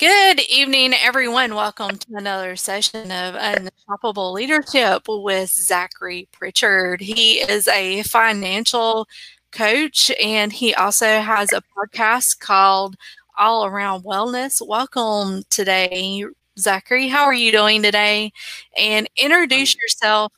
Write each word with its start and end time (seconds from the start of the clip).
Good 0.00 0.40
evening, 0.50 0.92
everyone. 0.92 1.54
Welcome 1.54 1.98
to 1.98 2.16
another 2.16 2.56
session 2.56 3.12
of 3.12 3.36
Unstoppable 3.36 4.32
Leadership 4.32 5.04
with 5.06 5.48
Zachery 5.48 6.26
Pritchard. 6.32 7.00
He 7.00 7.34
is 7.34 7.68
a 7.68 8.02
financial 8.02 9.06
coach 9.52 10.10
and 10.20 10.52
he 10.52 10.74
also 10.74 11.20
has 11.20 11.52
a 11.52 11.62
podcast 11.78 12.40
called 12.40 12.96
All 13.38 13.66
Around 13.66 14.02
Wellness. 14.02 14.60
Welcome 14.66 15.44
today, 15.48 16.24
Zachery. 16.58 17.08
How 17.08 17.22
are 17.22 17.32
you 17.32 17.52
doing 17.52 17.80
today? 17.80 18.32
And 18.76 19.08
introduce 19.16 19.76
yourself 19.76 20.32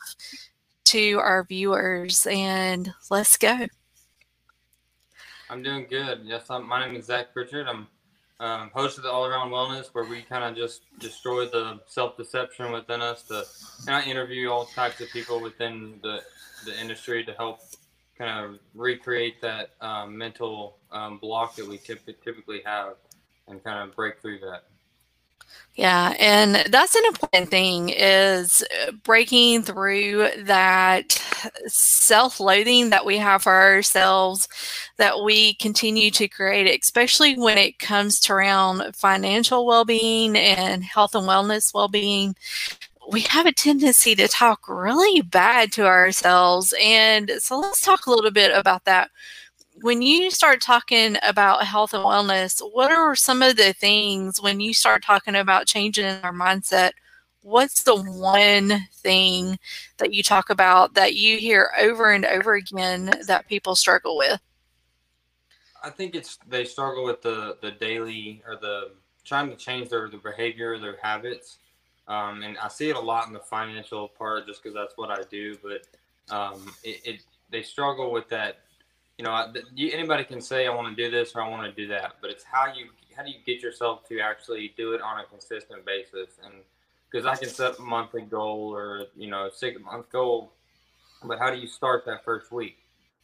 to 0.84 1.18
our 1.18 1.44
viewers 1.44 2.26
and 2.26 2.92
let's 3.08 3.38
go. 3.38 3.66
I'm 5.48 5.62
doing 5.62 5.86
good. 5.88 6.20
Yes, 6.24 6.50
I'm, 6.50 6.68
my 6.68 6.86
name 6.86 6.94
is 6.96 7.06
Zach 7.06 7.32
Pritchard. 7.32 7.68
I'm 7.68 7.86
um, 8.38 8.70
hosted 8.74 9.02
the 9.02 9.10
All 9.10 9.26
Around 9.26 9.50
Wellness, 9.50 9.88
where 9.92 10.04
we 10.04 10.22
kind 10.22 10.44
of 10.44 10.56
just 10.56 10.82
destroy 10.98 11.46
the 11.46 11.80
self 11.86 12.16
deception 12.16 12.72
within 12.72 13.00
us. 13.00 13.22
To 13.24 13.44
interview 14.08 14.50
all 14.50 14.66
types 14.66 15.00
of 15.00 15.08
people 15.10 15.40
within 15.40 15.98
the 16.02 16.22
the 16.64 16.78
industry 16.80 17.24
to 17.24 17.32
help 17.34 17.60
kind 18.18 18.44
of 18.44 18.58
recreate 18.74 19.40
that 19.42 19.70
um, 19.80 20.16
mental 20.16 20.78
um, 20.90 21.18
block 21.18 21.56
that 21.56 21.68
we 21.68 21.78
typically 21.78 22.62
have, 22.64 22.94
and 23.48 23.62
kind 23.62 23.88
of 23.88 23.94
break 23.94 24.20
through 24.20 24.40
that. 24.40 24.64
Yeah, 25.74 26.14
and 26.18 26.72
that's 26.72 26.94
an 26.94 27.04
important 27.04 27.50
thing 27.50 27.90
is 27.90 28.64
uh, 28.88 28.92
breaking 29.04 29.62
through 29.62 30.30
that 30.44 31.22
self-loathing 31.66 32.88
that 32.88 33.04
we 33.04 33.18
have 33.18 33.42
for 33.42 33.52
ourselves 33.52 34.48
that 34.96 35.22
we 35.22 35.52
continue 35.54 36.10
to 36.12 36.28
create, 36.28 36.80
especially 36.82 37.36
when 37.36 37.58
it 37.58 37.78
comes 37.78 38.18
to 38.20 38.32
around 38.32 38.96
financial 38.96 39.66
well-being 39.66 40.34
and 40.34 40.82
health 40.82 41.14
and 41.14 41.28
wellness 41.28 41.74
well-being. 41.74 42.34
We 43.12 43.20
have 43.20 43.44
a 43.44 43.52
tendency 43.52 44.14
to 44.14 44.28
talk 44.28 44.66
really 44.68 45.20
bad 45.20 45.72
to 45.72 45.84
ourselves. 45.84 46.72
And 46.80 47.32
so 47.38 47.60
let's 47.60 47.82
talk 47.82 48.06
a 48.06 48.10
little 48.10 48.30
bit 48.30 48.50
about 48.56 48.86
that 48.86 49.10
when 49.82 50.02
you 50.02 50.30
start 50.30 50.60
talking 50.60 51.16
about 51.22 51.64
health 51.64 51.92
and 51.92 52.04
wellness, 52.04 52.60
what 52.72 52.90
are 52.90 53.14
some 53.14 53.42
of 53.42 53.56
the 53.56 53.72
things 53.72 54.40
when 54.40 54.60
you 54.60 54.72
start 54.72 55.04
talking 55.04 55.34
about 55.34 55.66
changing 55.66 56.06
our 56.22 56.32
mindset? 56.32 56.92
What's 57.42 57.82
the 57.82 57.96
one 57.96 58.88
thing 58.94 59.58
that 59.98 60.12
you 60.12 60.22
talk 60.22 60.50
about 60.50 60.94
that 60.94 61.14
you 61.14 61.38
hear 61.38 61.70
over 61.78 62.10
and 62.10 62.24
over 62.24 62.54
again 62.54 63.12
that 63.26 63.48
people 63.48 63.76
struggle 63.76 64.16
with? 64.16 64.40
I 65.82 65.90
think 65.90 66.14
it's 66.14 66.38
they 66.48 66.64
struggle 66.64 67.04
with 67.04 67.22
the 67.22 67.58
the 67.62 67.70
daily 67.70 68.42
or 68.46 68.56
the 68.56 68.92
trying 69.24 69.50
to 69.50 69.56
change 69.56 69.88
their, 69.88 70.08
their 70.08 70.20
behavior, 70.20 70.78
their 70.78 70.98
habits. 71.02 71.58
Um, 72.08 72.42
and 72.42 72.56
I 72.58 72.68
see 72.68 72.90
it 72.90 72.96
a 72.96 73.00
lot 73.00 73.26
in 73.26 73.32
the 73.32 73.40
financial 73.40 74.08
part 74.08 74.46
just 74.46 74.62
because 74.62 74.74
that's 74.74 74.96
what 74.96 75.10
I 75.10 75.22
do. 75.30 75.56
But 75.62 76.34
um, 76.34 76.72
it, 76.82 77.00
it, 77.04 77.20
they 77.50 77.62
struggle 77.62 78.12
with 78.12 78.28
that 78.28 78.60
you 79.18 79.24
know, 79.24 79.52
anybody 79.78 80.24
can 80.24 80.40
say 80.40 80.66
I 80.66 80.74
want 80.74 80.94
to 80.94 81.02
do 81.02 81.10
this 81.10 81.34
or 81.34 81.42
I 81.42 81.48
want 81.48 81.64
to 81.64 81.72
do 81.72 81.88
that, 81.88 82.16
but 82.20 82.30
it's 82.30 82.44
how 82.44 82.66
you 82.72 82.88
how 83.16 83.22
do 83.22 83.30
you 83.30 83.38
get 83.46 83.62
yourself 83.62 84.06
to 84.08 84.20
actually 84.20 84.74
do 84.76 84.92
it 84.92 85.00
on 85.00 85.20
a 85.20 85.24
consistent 85.24 85.86
basis? 85.86 86.28
And 86.44 86.52
because 87.10 87.24
I 87.24 87.34
can 87.34 87.48
set 87.48 87.78
a 87.78 87.82
monthly 87.82 88.22
goal 88.22 88.74
or 88.74 89.06
you 89.16 89.30
know 89.30 89.48
six 89.52 89.80
month 89.80 90.10
goal, 90.12 90.52
but 91.24 91.38
how 91.38 91.50
do 91.50 91.56
you 91.56 91.66
start 91.66 92.04
that 92.06 92.24
first 92.24 92.52
week? 92.52 92.76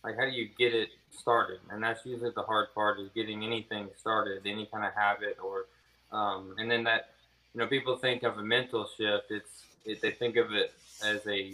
Like 0.03 0.17
how 0.17 0.25
do 0.25 0.31
you 0.31 0.49
get 0.59 0.75
it 0.75 0.89
started? 1.11 1.61
And 1.71 1.83
that's 1.83 2.07
usually 2.07 2.31
the 2.35 2.43
hard 2.43 2.69
part 2.75 2.99
is 2.99 3.11
getting 3.15 3.45
anything 3.45 3.89
started, 3.99 4.47
any 4.47 4.67
kind 4.67 4.87
of 4.87 4.95
habit 4.95 5.37
or, 5.43 5.67
um, 6.11 6.55
and 6.59 6.71
then 6.71 6.85
that 6.85 7.11
you 7.55 7.61
know 7.61 7.67
people 7.67 7.97
think 7.97 8.23
of 8.23 8.39
a 8.39 8.43
mental 8.43 8.89
shift. 8.97 9.31
It's 9.31 9.65
it, 9.85 10.01
they 10.01 10.13
think 10.13 10.37
of 10.37 10.55
it 10.55 10.73
as 11.05 11.27
a 11.27 11.53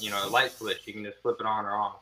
you 0.00 0.08
know 0.08 0.26
a 0.26 0.30
light 0.30 0.52
switch. 0.52 0.86
You 0.86 0.94
can 0.94 1.04
just 1.04 1.18
flip 1.18 1.36
it 1.40 1.46
on 1.46 1.66
or 1.66 1.76
off 1.76 1.98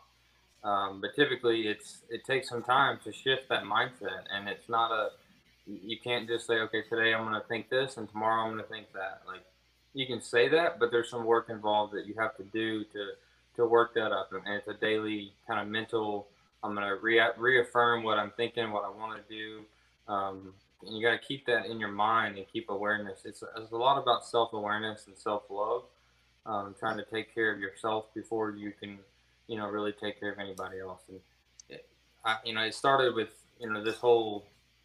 um, 0.65 1.01
but 1.01 1.15
typically, 1.15 1.69
it's 1.69 2.03
it 2.11 2.25
takes 2.25 2.49
some 2.49 2.63
time 2.63 2.99
to 3.05 3.13
shift 3.13 3.49
that 3.49 3.65
mindset, 3.65 4.25
and 4.33 4.49
it's 4.49 4.69
not 4.69 4.91
a 4.91 5.11
you 5.67 5.99
can't 6.03 6.27
just 6.27 6.47
say, 6.47 6.55
okay, 6.55 6.83
today 6.83 7.13
I'm 7.13 7.29
going 7.29 7.41
to 7.41 7.47
think 7.47 7.69
this, 7.69 7.99
and 7.99 8.09
tomorrow 8.09 8.43
I'm 8.43 8.53
going 8.53 8.65
to 8.65 8.71
think 8.71 8.87
that. 8.95 9.23
Like 9.27 9.43
you 9.93 10.07
can 10.07 10.21
say 10.23 10.49
that, 10.49 10.79
but 10.79 10.91
there's 10.91 11.11
some 11.11 11.25
work 11.25 11.51
involved 11.51 11.93
that 11.95 12.07
you 12.07 12.15
have 12.19 12.37
to 12.37 12.45
do 12.45 12.85
to 12.85 13.11
to 13.57 13.67
work 13.67 13.95
that 13.95 14.13
up, 14.13 14.33
and 14.33 14.43
it's 14.55 14.69
a 14.69 14.75
daily 14.75 15.33
kind 15.47 15.61
of 15.61 15.69
mental. 15.69 16.29
I'm 16.63 16.75
going 16.75 16.87
to 16.87 16.97
re- 16.97 17.21
reaffirm 17.37 18.03
what 18.03 18.19
I'm 18.19 18.33
thinking, 18.37 18.73
what 18.73 18.85
I 18.85 18.89
want 18.89 19.21
to 19.21 19.35
do. 19.35 19.61
Um, 20.13 20.55
and 20.83 20.97
you 20.97 21.05
got 21.05 21.13
to 21.13 21.27
keep 21.27 21.47
that 21.47 21.67
in 21.67 21.79
your 21.79 21.91
mind 21.91 22.37
and 22.37 22.47
keep 22.53 22.69
awareness. 22.71 23.21
It's, 23.25 23.43
it's 23.57 23.73
a 23.73 23.77
lot 23.77 24.01
about 24.01 24.25
self 24.25 24.53
awareness 24.53 25.07
and 25.07 25.17
self 25.17 25.43
love, 25.51 25.83
um, 26.47 26.75
trying 26.79 26.97
to 26.99 27.05
take 27.05 27.35
care 27.35 27.53
of 27.53 27.61
yourself 27.61 28.07
before 28.15 28.51
you 28.51 28.73
can 28.79 28.99
you 29.49 29.57
know, 29.57 29.67
really 29.69 29.93
take 29.93 30.21
care 30.21 30.31
of 30.31 30.39
anybody 30.39 30.79
else. 30.79 31.01
And 31.09 31.19
it, 31.69 31.87
I, 32.25 32.37
you 32.45 32.55
know, 32.55 32.63
it 32.63 32.75
started 32.75 33.15
with 33.15 33.31
you 33.59 33.71
know 33.71 33.83
this 33.83 33.97
whole, 33.97 34.45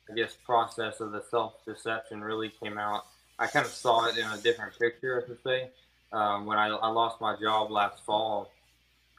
I 0.09 0.15
guess, 0.15 0.35
process 0.45 0.99
of 0.99 1.11
the 1.11 1.23
self 1.29 1.63
deception 1.65 2.21
really 2.21 2.49
came 2.49 2.77
out. 2.77 3.05
I 3.37 3.47
kind 3.47 3.65
of 3.65 3.71
saw 3.71 4.05
it 4.07 4.17
in 4.17 4.25
a 4.25 4.37
different 4.37 4.77
picture, 4.79 5.21
I 5.21 5.27
should 5.27 5.43
say, 5.43 5.69
um, 6.11 6.45
when 6.45 6.57
I, 6.57 6.69
I 6.69 6.87
lost 6.89 7.19
my 7.19 7.35
job 7.39 7.71
last 7.71 8.03
fall, 8.05 8.51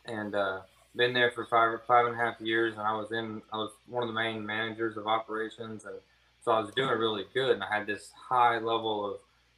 and 0.06 0.34
uh, 0.34 0.60
been 0.96 1.12
there 1.12 1.30
for 1.30 1.44
five 1.46 1.78
five 1.86 2.06
and 2.06 2.14
a 2.14 2.18
half 2.18 2.40
years, 2.40 2.74
and 2.74 2.82
I 2.82 2.94
was 2.94 3.12
in 3.12 3.42
I 3.52 3.56
was 3.58 3.70
one 3.86 4.02
of 4.02 4.08
the 4.08 4.14
main 4.14 4.44
managers 4.44 4.96
of 4.96 5.06
operations, 5.06 5.84
and 5.84 5.96
so 6.44 6.52
I 6.52 6.60
was 6.60 6.72
doing 6.74 6.98
really 6.98 7.24
good, 7.34 7.52
and 7.52 7.62
I 7.62 7.72
had 7.72 7.86
this 7.86 8.10
high 8.28 8.58
level 8.58 9.12
of 9.12 9.16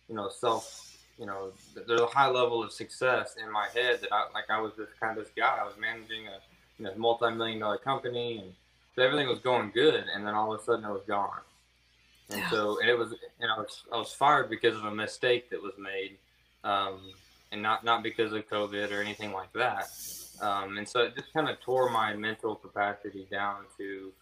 you 0.08 0.14
know 0.14 0.28
self 0.28 0.85
you 1.18 1.26
know, 1.26 1.52
there's 1.86 2.00
a 2.00 2.06
high 2.06 2.28
level 2.28 2.62
of 2.62 2.72
success 2.72 3.36
in 3.42 3.50
my 3.50 3.66
head 3.74 4.00
that 4.02 4.12
I 4.12 4.26
like 4.34 4.50
I 4.50 4.60
was 4.60 4.72
this 4.76 4.88
kind 5.00 5.16
of 5.16 5.24
this 5.24 5.32
guy. 5.36 5.58
I 5.60 5.64
was 5.64 5.74
managing 5.80 6.26
a 6.26 6.38
you 6.78 6.84
know 6.84 6.92
multi-million 6.96 7.58
dollar 7.58 7.78
company, 7.78 8.38
and 8.38 8.52
so 8.94 9.02
everything 9.02 9.28
was 9.28 9.38
going 9.38 9.70
good, 9.72 10.04
and 10.14 10.26
then 10.26 10.34
all 10.34 10.52
of 10.52 10.60
a 10.60 10.64
sudden 10.64 10.84
it 10.84 10.92
was 10.92 11.04
gone. 11.06 11.40
And 12.30 12.40
yeah. 12.40 12.50
so, 12.50 12.80
and 12.80 12.90
it 12.90 12.98
was, 12.98 13.12
and 13.40 13.50
I 13.50 13.58
was, 13.58 13.82
I 13.92 13.96
was 13.96 14.12
fired 14.12 14.50
because 14.50 14.76
of 14.76 14.84
a 14.84 14.94
mistake 14.94 15.48
that 15.50 15.62
was 15.62 15.74
made, 15.78 16.18
um, 16.64 17.00
and 17.52 17.62
not 17.62 17.84
not 17.84 18.02
because 18.02 18.32
of 18.32 18.48
COVID 18.50 18.90
or 18.92 19.00
anything 19.00 19.32
like 19.32 19.52
that. 19.54 19.88
Um, 20.42 20.76
and 20.76 20.86
so 20.86 21.00
it 21.00 21.14
just 21.14 21.32
kind 21.32 21.48
of 21.48 21.58
tore 21.60 21.88
my 21.88 22.14
mental 22.14 22.56
capacity 22.56 23.26
down 23.30 23.60
to, 23.78 24.12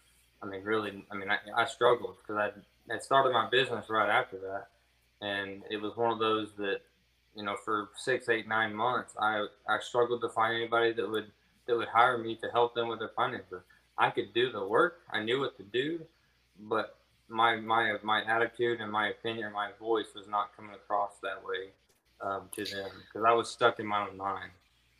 I 0.41 0.45
mean, 0.45 0.63
really, 0.63 1.03
I 1.11 1.15
mean, 1.15 1.29
I, 1.29 1.39
I 1.53 1.65
struggled 1.65 2.15
because 2.21 2.37
I 2.37 2.93
had 2.93 3.03
started 3.03 3.33
my 3.33 3.49
business 3.49 3.89
right 3.89 4.09
after 4.09 4.37
that 4.37 4.67
and 5.21 5.63
it 5.69 5.77
was 5.77 5.95
one 5.95 6.11
of 6.11 6.19
those 6.19 6.49
that 6.57 6.81
you 7.35 7.43
know 7.43 7.55
for 7.63 7.89
six 7.95 8.29
eight 8.29 8.47
nine 8.47 8.73
months 8.73 9.13
i 9.19 9.45
i 9.67 9.79
struggled 9.79 10.21
to 10.21 10.29
find 10.29 10.55
anybody 10.55 10.93
that 10.93 11.09
would 11.09 11.31
that 11.67 11.75
would 11.75 11.87
hire 11.87 12.17
me 12.17 12.35
to 12.35 12.47
help 12.51 12.75
them 12.75 12.87
with 12.87 12.99
their 12.99 13.11
finances. 13.15 13.61
I 13.97 14.11
could 14.11 14.33
do 14.33 14.51
the 14.51 14.63
work. 14.63 14.99
I 15.11 15.23
knew 15.23 15.39
what 15.39 15.57
to 15.57 15.63
do 15.63 16.01
but 16.59 16.97
my 17.27 17.55
my 17.55 17.95
my 18.03 18.23
attitude 18.25 18.79
and 18.81 18.91
my 18.91 19.09
opinion 19.09 19.51
my 19.51 19.71
voice 19.79 20.07
was 20.15 20.27
not 20.27 20.55
coming 20.55 20.75
across 20.75 21.13
that 21.23 21.43
way 21.43 21.69
um, 22.21 22.43
to 22.55 22.63
them 22.63 22.89
because 23.07 23.25
i 23.25 23.33
was 23.33 23.49
stuck 23.49 23.79
in 23.79 23.85
my 23.85 24.07
own 24.07 24.17
mind. 24.17 24.51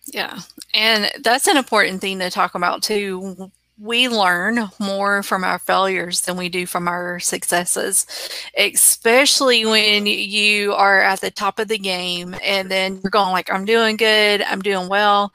Yeah. 0.07 0.39
And 0.75 1.11
that's 1.23 1.47
an 1.47 1.57
important 1.57 1.99
thing 1.99 2.19
to 2.19 2.29
talk 2.29 2.53
about 2.53 2.83
too 2.83 3.51
we 3.77 4.07
learn 4.07 4.69
more 4.79 5.21
from 5.21 5.43
our 5.43 5.59
failures 5.59 6.21
than 6.21 6.37
we 6.37 6.49
do 6.49 6.65
from 6.65 6.87
our 6.87 7.19
successes, 7.19 8.05
especially 8.57 9.65
when 9.65 10.05
you 10.05 10.73
are 10.73 11.01
at 11.01 11.21
the 11.21 11.31
top 11.31 11.59
of 11.59 11.67
the 11.67 11.77
game 11.77 12.35
and 12.43 12.71
then 12.71 12.99
you're 13.03 13.11
going 13.11 13.31
like, 13.31 13.51
I'm 13.51 13.65
doing 13.65 13.97
good, 13.97 14.41
I'm 14.43 14.61
doing 14.61 14.87
well. 14.87 15.33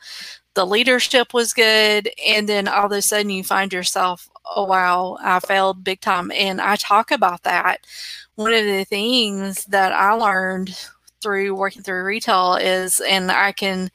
The 0.54 0.66
leadership 0.66 1.34
was 1.34 1.52
good. 1.52 2.10
And 2.26 2.48
then 2.48 2.66
all 2.66 2.86
of 2.86 2.92
a 2.92 3.02
sudden 3.02 3.30
you 3.30 3.44
find 3.44 3.72
yourself, 3.72 4.28
oh, 4.56 4.64
wow, 4.64 5.18
I 5.22 5.40
failed 5.40 5.84
big 5.84 6.00
time. 6.00 6.30
And 6.32 6.60
I 6.60 6.76
talk 6.76 7.10
about 7.10 7.42
that. 7.44 7.86
One 8.34 8.52
of 8.52 8.64
the 8.64 8.84
things 8.84 9.64
that 9.66 9.92
I 9.92 10.12
learned 10.12 10.76
through 11.20 11.54
working 11.54 11.82
through 11.82 12.04
retail 12.04 12.54
is, 12.54 13.00
and 13.00 13.30
I 13.30 13.52
can 13.52 13.90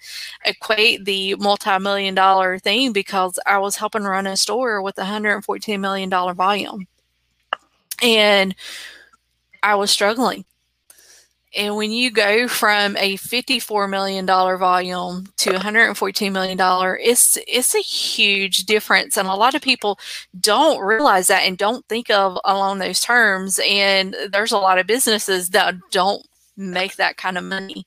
equate 0.45 1.05
the 1.05 1.35
multi-million 1.35 2.15
dollar 2.15 2.59
thing 2.59 2.93
because 2.93 3.39
I 3.45 3.57
was 3.57 3.75
helping 3.75 4.03
run 4.03 4.27
a 4.27 4.37
store 4.37 4.81
with 4.81 4.95
$114 4.95 5.79
million 5.79 6.09
volume. 6.09 6.87
And 8.01 8.55
I 9.63 9.75
was 9.75 9.91
struggling. 9.91 10.45
And 11.55 11.77
when 11.77 11.91
you 11.91 12.11
go 12.11 12.47
from 12.49 12.97
a 12.97 13.15
$54 13.15 13.89
million 13.89 14.25
volume 14.25 15.25
to 15.37 15.51
$114 15.51 16.31
million, 16.31 16.57
it's, 16.99 17.37
it's 17.47 17.73
a 17.73 17.79
huge 17.79 18.65
difference. 18.65 19.15
And 19.15 19.27
a 19.27 19.33
lot 19.33 19.55
of 19.55 19.61
people 19.61 19.97
don't 20.39 20.79
realize 20.79 21.27
that 21.27 21.43
and 21.43 21.57
don't 21.57 21.87
think 21.87 22.09
of 22.09 22.37
along 22.43 22.79
those 22.79 22.99
terms. 22.99 23.59
And 23.65 24.15
there's 24.31 24.51
a 24.51 24.57
lot 24.57 24.79
of 24.79 24.87
businesses 24.87 25.51
that 25.51 25.75
don't 25.91 26.25
make 26.57 26.95
that 26.95 27.17
kind 27.17 27.37
of 27.37 27.43
money. 27.43 27.85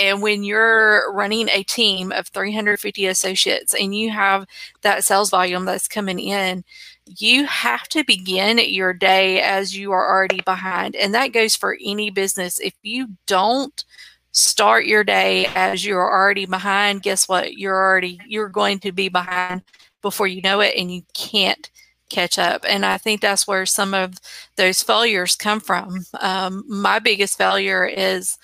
And 0.00 0.22
when 0.22 0.44
you're 0.44 1.12
running 1.12 1.48
a 1.50 1.62
team 1.62 2.12
of 2.12 2.28
350 2.28 3.06
associates 3.06 3.74
and 3.74 3.94
you 3.94 4.10
have 4.10 4.46
that 4.82 5.04
sales 5.04 5.30
volume 5.30 5.64
that's 5.64 5.88
coming 5.88 6.18
in, 6.18 6.64
you 7.06 7.46
have 7.46 7.88
to 7.88 8.04
begin 8.04 8.58
your 8.58 8.92
day 8.92 9.40
as 9.40 9.76
you 9.76 9.92
are 9.92 10.08
already 10.10 10.40
behind. 10.40 10.96
And 10.96 11.14
that 11.14 11.32
goes 11.32 11.54
for 11.54 11.76
any 11.82 12.10
business. 12.10 12.58
If 12.58 12.74
you 12.82 13.08
don't 13.26 13.84
start 14.32 14.84
your 14.86 15.04
day 15.04 15.46
as 15.54 15.84
you're 15.84 16.10
already 16.10 16.46
behind, 16.46 17.02
guess 17.02 17.28
what? 17.28 17.56
You're 17.56 17.76
already 17.76 18.20
you're 18.26 18.48
going 18.48 18.80
to 18.80 18.92
be 18.92 19.08
behind 19.08 19.62
before 20.02 20.26
you 20.26 20.42
know 20.42 20.60
it 20.60 20.74
and 20.76 20.92
you 20.92 21.02
can't 21.14 21.70
catch 22.08 22.38
up. 22.38 22.64
And 22.68 22.84
I 22.84 22.98
think 22.98 23.20
that's 23.20 23.46
where 23.46 23.66
some 23.66 23.94
of 23.94 24.14
those 24.56 24.82
failures 24.82 25.36
come 25.36 25.60
from. 25.60 26.04
Um, 26.20 26.64
my 26.68 26.98
biggest 26.98 27.38
failure 27.38 27.84
is 27.84 28.38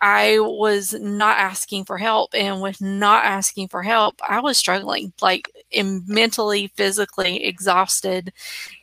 I 0.00 0.38
was 0.38 0.92
not 0.94 1.38
asking 1.38 1.84
for 1.84 1.96
help. 1.96 2.34
And 2.34 2.60
with 2.60 2.80
not 2.80 3.24
asking 3.24 3.68
for 3.68 3.82
help, 3.82 4.20
I 4.28 4.40
was 4.40 4.58
struggling, 4.58 5.12
like 5.22 5.50
mentally, 6.06 6.66
physically 6.76 7.44
exhausted. 7.44 8.32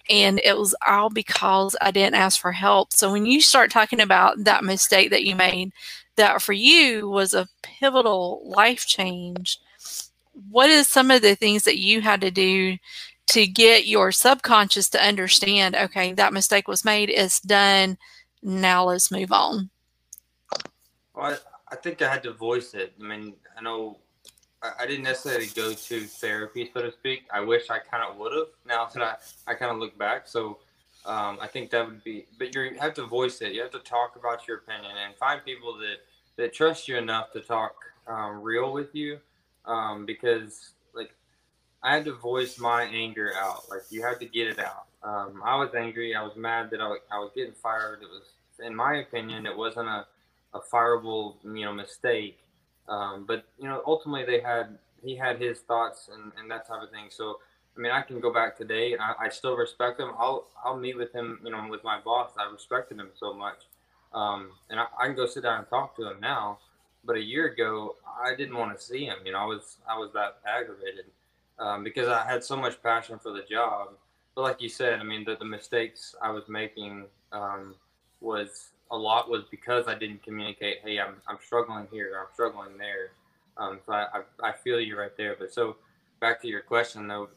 And 0.10 0.42
it 0.44 0.58
was 0.58 0.76
all 0.86 1.10
because 1.10 1.76
I 1.80 1.92
didn't 1.92 2.16
ask 2.16 2.40
for 2.40 2.52
help. 2.52 2.94
So 2.94 3.12
when 3.12 3.26
you 3.26 3.40
start 3.40 3.70
talking 3.70 4.00
about 4.00 4.44
that 4.46 4.64
mistake 4.64 5.12
that 5.12 5.24
you 5.24 5.36
made, 5.36 5.72
that 6.16 6.42
for 6.42 6.54
you 6.54 7.08
was 7.08 7.34
a 7.34 7.48
pivotal 7.62 8.42
life 8.44 8.86
change, 8.86 9.60
what 10.50 10.70
is 10.70 10.88
some 10.88 11.12
of 11.12 11.22
the 11.22 11.36
things 11.36 11.64
that 11.64 11.78
you 11.78 12.02
had 12.02 12.22
to 12.22 12.32
do 12.32 12.78
to 13.28 13.48
get 13.48 13.88
your 13.88 14.12
subconscious 14.12 14.90
to 14.90 15.04
understand, 15.04 15.76
okay, 15.76 16.14
that 16.14 16.34
mistake 16.34 16.68
was 16.68 16.84
made, 16.84 17.10
it's 17.10 17.40
done, 17.40 17.98
now 18.42 18.86
let's 18.86 19.12
move 19.12 19.32
on? 19.32 19.70
Well, 21.14 21.34
I, 21.34 21.38
I 21.72 21.76
think 21.76 22.02
I 22.02 22.10
had 22.10 22.24
to 22.24 22.34
voice 22.34 22.74
it. 22.74 22.94
I 23.02 23.04
mean, 23.04 23.34
I 23.58 23.62
know 23.62 23.98
I, 24.62 24.72
I 24.82 24.86
didn't 24.86 25.04
necessarily 25.04 25.48
go 25.48 25.74
to 25.74 26.00
therapy, 26.02 26.70
so 26.74 26.82
to 26.82 26.92
speak. 26.92 27.24
I 27.34 27.42
wish 27.42 27.70
I 27.70 27.80
kind 27.80 28.04
of 28.04 28.18
would 28.18 28.34
have. 28.34 28.48
Now 28.66 28.86
that 28.86 29.02
I, 29.02 29.52
I 29.52 29.56
kind 29.56 29.72
of 29.72 29.78
look 29.78 29.98
back, 29.98 30.28
so 30.28 30.60
um, 31.06 31.38
I 31.42 31.48
think 31.48 31.72
that 31.72 31.86
would 31.86 32.04
be. 32.04 32.26
But 32.38 32.54
you 32.54 32.76
have 32.80 32.94
to 32.96 33.06
voice 33.06 33.42
it. 33.42 33.54
You 33.54 33.62
have 33.62 33.72
to 33.72 33.80
talk 33.80 34.16
about 34.16 34.48
your 34.48 34.58
opinion 34.58 34.92
and 35.06 35.16
find 35.16 35.44
people 35.44 35.78
that 35.78 35.98
that 36.38 36.54
trust 36.54 36.88
you 36.88 36.98
enough 36.98 37.32
to 37.34 37.42
talk 37.42 37.76
um, 38.08 38.42
real 38.42 38.72
with 38.72 38.96
you, 38.96 39.20
um, 39.66 40.06
because 40.06 40.72
I 41.84 41.96
had 41.96 42.06
to 42.06 42.14
voice 42.14 42.60
my 42.60 42.84
anger 42.84 43.32
out. 43.36 43.70
Like 43.70 43.82
you 43.90 44.04
had 44.04 44.20
to 44.20 44.26
get 44.26 44.48
it 44.48 44.60
out. 44.60 44.86
Um, 45.04 45.42
I 45.44 45.56
was 45.56 45.74
angry. 45.76 46.16
I 46.16 46.22
was 46.22 46.36
mad 46.36 46.70
that 46.72 46.82
I, 46.82 46.98
I 47.12 47.20
was 47.20 47.32
getting 47.36 47.54
fired. 47.54 48.02
It 48.04 48.10
was, 48.10 48.24
in 48.64 48.76
my 48.76 48.98
opinion, 48.98 49.46
it 49.46 49.58
wasn't 49.58 49.88
a 49.88 50.06
a 50.54 50.60
fireable 50.60 51.36
you 51.44 51.66
know 51.66 51.74
mistake. 51.74 52.40
Um, 52.88 53.26
but 53.28 53.46
you 53.58 53.66
know, 53.66 53.82
ultimately 53.86 54.26
they 54.26 54.42
had 54.42 54.78
he 55.04 55.16
had 55.16 55.40
his 55.40 55.60
thoughts 55.60 56.10
and, 56.14 56.32
and 56.38 56.50
that 56.52 56.68
type 56.68 56.82
of 56.82 56.92
thing. 56.92 57.06
So 57.10 57.40
I 57.76 57.80
mean, 57.80 57.92
I 57.92 58.02
can 58.02 58.20
go 58.20 58.34
back 58.34 58.58
today 58.58 58.94
and 58.94 59.02
I, 59.02 59.14
I 59.20 59.30
still 59.30 59.56
respect 59.56 60.00
him. 60.00 60.12
I'll 60.18 60.48
I'll 60.64 60.78
meet 60.78 60.98
with 60.98 61.14
him, 61.14 61.40
you 61.44 61.52
know, 61.52 61.68
with 61.70 61.84
my 61.84 62.00
boss. 62.00 62.32
I 62.38 62.52
respected 62.52 63.00
him 63.00 63.10
so 63.18 63.34
much, 63.34 63.68
um, 64.14 64.52
and 64.70 64.80
I, 64.80 64.86
I 65.00 65.08
can 65.08 65.16
go 65.16 65.26
sit 65.26 65.44
down 65.44 65.60
and 65.60 65.70
talk 65.70 65.96
to 65.98 66.10
him 66.10 66.20
now. 66.20 66.60
But 67.04 67.16
a 67.16 67.22
year 67.22 67.48
ago, 67.48 67.96
I 68.24 68.36
didn't 68.36 68.56
want 68.56 68.78
to 68.78 68.84
see 68.84 69.06
him. 69.06 69.18
You 69.26 69.32
know, 69.32 69.40
I 69.40 69.46
was 69.46 69.78
I 69.90 69.98
was 69.98 70.12
that 70.14 70.40
aggravated 70.46 71.06
um, 71.62 71.84
because 71.84 72.10
I 72.10 72.26
had 72.26 72.44
so 72.44 72.58
much 72.58 72.82
passion 72.84 73.20
for 73.20 73.32
the 73.32 73.44
job. 73.50 73.90
But 74.36 74.42
like 74.42 74.62
you 74.62 74.70
said, 74.70 75.00
I 75.00 75.04
mean, 75.04 75.24
the, 75.24 75.36
the 75.38 75.46
mistakes 75.46 76.16
I 76.22 76.32
was 76.32 76.44
making 76.50 77.06
um, 77.32 77.76
was 78.20 78.72
a 78.92 78.98
lot 78.98 79.30
was 79.30 79.44
because 79.50 79.88
I 79.88 79.96
didn't 79.96 80.24
communicate. 80.24 80.80
Hey, 80.84 81.00
I'm, 81.00 81.16
I'm 81.28 81.38
struggling 81.44 81.88
here. 81.92 82.18
I'm 82.20 82.34
struggling 82.34 82.78
there. 82.78 83.12
Um, 83.58 83.80
so 83.86 83.94
I, 83.94 84.08
I, 84.14 84.50
I 84.50 84.52
feel 84.52 84.80
you 84.80 84.98
right 84.98 85.16
there. 85.16 85.36
But 85.38 85.54
so 85.54 85.78
back 86.20 86.42
to 86.42 86.48
your 86.48 86.62
question 86.62 87.08
though, 87.08 87.30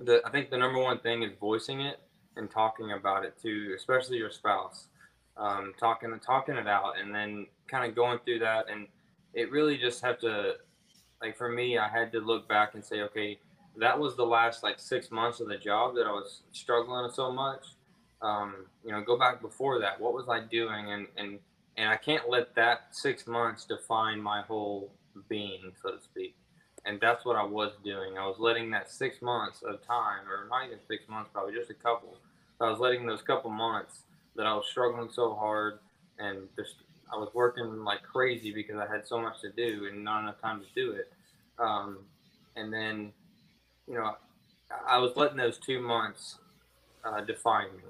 the 0.00 0.22
I 0.24 0.30
think 0.30 0.50
the 0.50 0.56
number 0.56 0.80
one 0.80 0.98
thing 0.98 1.22
is 1.22 1.32
voicing 1.38 1.80
it 1.80 2.00
and 2.36 2.50
talking 2.50 2.92
about 2.92 3.24
it 3.24 3.34
to, 3.42 3.74
especially 3.76 4.16
your 4.18 4.30
spouse. 4.30 4.86
Um, 5.36 5.72
talking 5.78 6.18
talking 6.24 6.56
it 6.56 6.66
out, 6.66 6.98
and 7.00 7.14
then 7.14 7.46
kind 7.66 7.88
of 7.88 7.96
going 7.96 8.18
through 8.24 8.40
that, 8.40 8.66
and 8.70 8.86
it 9.32 9.50
really 9.50 9.78
just 9.78 10.02
have 10.02 10.18
to, 10.20 10.56
like 11.22 11.36
for 11.36 11.50
me, 11.50 11.78
I 11.78 11.88
had 11.88 12.12
to 12.12 12.20
look 12.20 12.48
back 12.48 12.74
and 12.74 12.84
say, 12.84 13.02
okay, 13.02 13.38
that 13.76 13.98
was 13.98 14.16
the 14.16 14.24
last 14.24 14.62
like 14.62 14.78
six 14.78 15.10
months 15.10 15.40
of 15.40 15.48
the 15.48 15.56
job 15.56 15.94
that 15.94 16.06
I 16.06 16.10
was 16.10 16.42
struggling 16.52 17.10
so 17.12 17.30
much 17.30 17.64
um, 18.22 18.66
you 18.84 18.92
know, 18.92 19.02
go 19.02 19.18
back 19.18 19.40
before 19.40 19.80
that. 19.80 20.00
What 20.00 20.12
was 20.12 20.28
I 20.28 20.40
doing? 20.40 20.92
And 20.92 21.06
and 21.16 21.38
and 21.76 21.88
I 21.88 21.96
can't 21.96 22.28
let 22.28 22.54
that 22.54 22.88
six 22.90 23.26
months 23.26 23.64
define 23.64 24.20
my 24.20 24.42
whole 24.42 24.92
being, 25.28 25.72
so 25.82 25.92
to 25.92 26.00
speak. 26.02 26.34
And 26.84 26.98
that's 27.00 27.24
what 27.24 27.36
I 27.36 27.44
was 27.44 27.72
doing. 27.84 28.18
I 28.18 28.26
was 28.26 28.36
letting 28.38 28.70
that 28.70 28.90
six 28.90 29.20
months 29.20 29.62
of 29.62 29.86
time, 29.86 30.26
or 30.28 30.48
not 30.48 30.66
even 30.66 30.78
six 30.88 31.08
months, 31.08 31.30
probably 31.32 31.54
just 31.54 31.70
a 31.70 31.74
couple. 31.74 32.16
I 32.60 32.70
was 32.70 32.78
letting 32.78 33.06
those 33.06 33.22
couple 33.22 33.50
months 33.50 34.02
that 34.36 34.46
I 34.46 34.54
was 34.54 34.66
struggling 34.70 35.10
so 35.10 35.34
hard, 35.34 35.78
and 36.18 36.48
just 36.56 36.76
I 37.12 37.16
was 37.16 37.28
working 37.34 37.84
like 37.84 38.02
crazy 38.02 38.52
because 38.52 38.76
I 38.76 38.86
had 38.90 39.06
so 39.06 39.20
much 39.20 39.40
to 39.42 39.50
do 39.50 39.88
and 39.90 40.04
not 40.04 40.22
enough 40.22 40.40
time 40.40 40.60
to 40.60 40.66
do 40.74 40.92
it. 40.92 41.12
Um, 41.58 41.98
and 42.56 42.72
then, 42.72 43.12
you 43.86 43.94
know, 43.94 44.16
I 44.86 44.98
was 44.98 45.16
letting 45.16 45.36
those 45.36 45.58
two 45.58 45.80
months 45.80 46.38
uh, 47.04 47.20
define 47.22 47.68
me. 47.76 47.82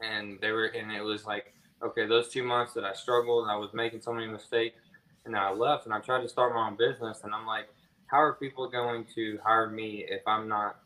And 0.00 0.38
they 0.40 0.50
were 0.50 0.66
and 0.66 0.90
it 0.90 1.02
was 1.02 1.26
like 1.26 1.52
okay 1.82 2.06
those 2.06 2.28
two 2.28 2.42
months 2.42 2.72
that 2.72 2.84
i 2.84 2.92
struggled 2.92 3.48
i 3.48 3.56
was 3.56 3.72
making 3.72 4.00
so 4.00 4.12
many 4.12 4.26
mistakes 4.26 4.80
and 5.24 5.34
then 5.34 5.40
i 5.40 5.50
left 5.52 5.84
and 5.84 5.94
i 5.94 6.00
tried 6.00 6.22
to 6.22 6.28
start 6.28 6.54
my 6.54 6.66
own 6.66 6.76
business. 6.76 7.20
And 7.22 7.32
i'm 7.32 7.46
like 7.46 7.68
how 8.06 8.20
are 8.20 8.32
people 8.34 8.68
going 8.68 9.06
to 9.14 9.38
hire 9.44 9.68
me 9.70 10.04
if 10.08 10.22
i'm 10.26 10.48
not 10.48 10.80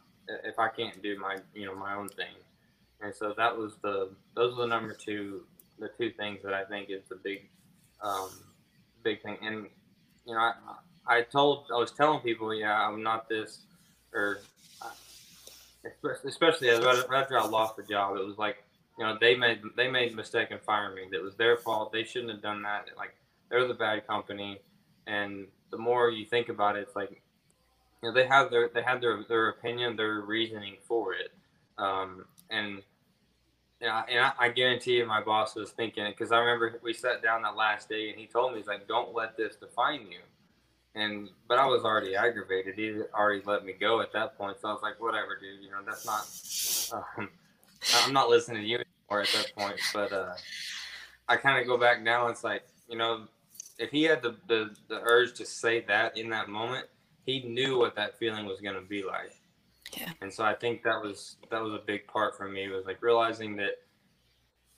if 0.44 0.58
i 0.58 0.68
can't 0.68 1.02
do 1.02 1.18
my 1.18 1.36
you 1.54 1.64
know 1.64 1.74
my 1.74 1.94
own 1.94 2.08
thing? 2.08 2.34
And 3.00 3.14
so 3.14 3.34
that 3.36 3.56
was 3.56 3.76
the 3.82 4.10
those 4.34 4.54
were 4.56 4.62
the 4.62 4.68
number 4.68 4.94
two 4.94 5.44
the 5.78 5.88
two 5.98 6.10
things 6.10 6.40
that 6.42 6.54
i 6.54 6.64
think 6.64 6.90
is 6.90 7.02
the 7.08 7.16
big 7.16 7.48
um, 8.02 8.30
big 9.02 9.22
thing 9.22 9.36
and 9.42 9.66
you 10.26 10.34
know 10.34 10.40
i 10.40 10.52
i 11.06 11.22
told 11.22 11.66
i 11.72 11.76
was 11.76 11.92
telling 11.92 12.20
people 12.20 12.54
yeah 12.54 12.86
i'm 12.86 13.02
not 13.02 13.28
this 13.28 13.60
or 14.12 14.40
especially 16.24 16.70
after 16.70 17.38
i 17.38 17.46
lost 17.46 17.76
the 17.76 17.82
job 17.82 18.16
it 18.16 18.24
was 18.24 18.38
like 18.38 18.56
you 18.98 19.04
know 19.04 19.16
they 19.20 19.34
made 19.34 19.60
they 19.76 19.88
made 19.88 20.12
a 20.12 20.16
mistake 20.16 20.50
in 20.50 20.58
firing 20.58 20.94
me. 20.94 21.02
That 21.10 21.22
was 21.22 21.34
their 21.34 21.56
fault. 21.56 21.92
They 21.92 22.04
shouldn't 22.04 22.32
have 22.32 22.42
done 22.42 22.62
that. 22.62 22.88
Like 22.96 23.14
they're 23.50 23.66
the 23.66 23.74
bad 23.74 24.06
company. 24.06 24.60
And 25.06 25.46
the 25.70 25.78
more 25.78 26.10
you 26.10 26.24
think 26.24 26.48
about 26.48 26.76
it, 26.76 26.80
it's 26.80 26.96
like 26.96 27.10
you 27.10 28.08
know 28.08 28.14
they 28.14 28.26
have 28.26 28.50
their 28.50 28.70
they 28.72 28.82
had 28.82 29.00
their 29.00 29.22
their 29.28 29.48
opinion, 29.48 29.96
their 29.96 30.20
reasoning 30.20 30.76
for 30.86 31.14
it. 31.14 31.30
Um, 31.78 32.24
and 32.50 32.82
and, 33.80 33.90
I, 33.90 34.04
and 34.08 34.20
I, 34.20 34.32
I 34.38 34.48
guarantee 34.48 34.96
you, 34.96 35.06
my 35.06 35.22
boss 35.22 35.54
was 35.54 35.70
thinking 35.70 36.04
it 36.04 36.16
because 36.16 36.32
I 36.32 36.38
remember 36.38 36.78
we 36.82 36.92
sat 36.92 37.22
down 37.22 37.42
that 37.42 37.56
last 37.56 37.88
day 37.88 38.10
and 38.10 38.18
he 38.18 38.26
told 38.26 38.52
me 38.52 38.58
he's 38.58 38.66
like, 38.66 38.88
"Don't 38.88 39.14
let 39.14 39.36
this 39.36 39.56
define 39.56 40.06
you." 40.10 40.18
And 40.94 41.28
but 41.46 41.58
I 41.58 41.66
was 41.66 41.84
already 41.84 42.16
aggravated. 42.16 42.74
He 42.74 43.02
already 43.14 43.42
let 43.44 43.64
me 43.64 43.74
go 43.78 44.00
at 44.00 44.12
that 44.12 44.38
point, 44.38 44.58
so 44.60 44.68
I 44.68 44.72
was 44.72 44.82
like, 44.82 45.00
"Whatever, 45.00 45.38
dude. 45.38 45.62
You 45.62 45.70
know 45.70 45.82
that's 45.84 46.06
not." 46.06 47.02
Um, 47.18 47.28
I'm 48.04 48.12
not 48.12 48.30
listening 48.30 48.62
to 48.62 48.68
you 48.68 48.76
anymore 48.76 49.22
at 49.22 49.28
that 49.28 49.52
point. 49.56 49.80
But 49.92 50.12
uh, 50.12 50.34
I 51.28 51.36
kind 51.36 51.60
of 51.60 51.66
go 51.66 51.76
back 51.76 52.02
now. 52.02 52.28
It's 52.28 52.44
like 52.44 52.62
you 52.88 52.96
know, 52.96 53.26
if 53.78 53.90
he 53.90 54.04
had 54.04 54.22
the, 54.22 54.36
the 54.48 54.74
the 54.88 55.00
urge 55.02 55.34
to 55.34 55.44
say 55.44 55.82
that 55.82 56.16
in 56.16 56.30
that 56.30 56.48
moment, 56.48 56.86
he 57.26 57.42
knew 57.42 57.78
what 57.78 57.94
that 57.96 58.18
feeling 58.18 58.46
was 58.46 58.60
going 58.60 58.76
to 58.76 58.80
be 58.80 59.04
like. 59.04 59.34
Yeah. 59.96 60.10
And 60.20 60.32
so 60.32 60.44
I 60.44 60.54
think 60.54 60.82
that 60.82 61.02
was 61.02 61.36
that 61.50 61.60
was 61.60 61.72
a 61.72 61.82
big 61.84 62.06
part 62.06 62.36
for 62.36 62.48
me 62.48 62.68
was 62.68 62.86
like 62.86 63.02
realizing 63.02 63.56
that 63.56 63.78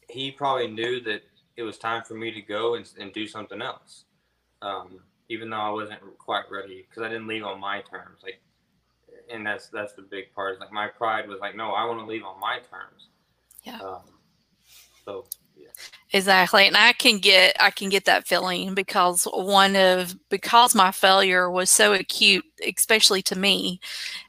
he 0.09 0.31
probably 0.31 0.69
knew 0.69 1.01
that 1.03 1.23
it 1.57 1.63
was 1.63 1.77
time 1.77 2.03
for 2.05 2.15
me 2.15 2.31
to 2.31 2.41
go 2.41 2.75
and, 2.75 2.89
and 2.99 3.13
do 3.13 3.27
something 3.27 3.61
else. 3.61 4.05
Um, 4.63 5.01
even 5.29 5.51
though 5.51 5.57
I 5.57 5.71
wasn't 5.71 6.01
quite 6.19 6.45
ready 6.51 6.87
because 6.89 7.03
I 7.03 7.09
didn't 7.09 7.27
leave 7.27 7.45
on 7.45 7.61
my 7.61 7.83
terms. 7.83 8.21
Like 8.23 8.41
and 9.31 9.47
that's 9.47 9.69
that's 9.69 9.93
the 9.93 10.03
big 10.03 10.35
part. 10.35 10.61
Like 10.61 10.73
my 10.73 10.89
pride 10.89 11.29
was 11.29 11.41
like, 11.41 11.57
no, 11.57 11.71
I 11.71 11.85
want 11.85 12.01
to 12.01 12.07
leave 12.07 12.25
on 12.25 12.41
my 12.41 12.59
terms. 12.71 13.09
Yeah. 13.65 13.81
Um, 13.81 14.03
so. 15.05 15.27
Exactly. 16.12 16.67
And 16.67 16.77
I 16.77 16.95
can 16.95 17.19
get 17.19 17.55
I 17.61 17.71
can 17.71 17.91
get 17.91 18.07
that 18.07 18.27
feeling 18.27 18.75
because 18.75 19.25
one 19.35 19.77
of 19.77 20.17
because 20.31 20.75
my 20.75 20.91
failure 20.91 21.50
was 21.50 21.69
so 21.71 21.93
acute, 21.93 22.47
especially 22.67 23.21
to 23.23 23.38
me, 23.38 23.79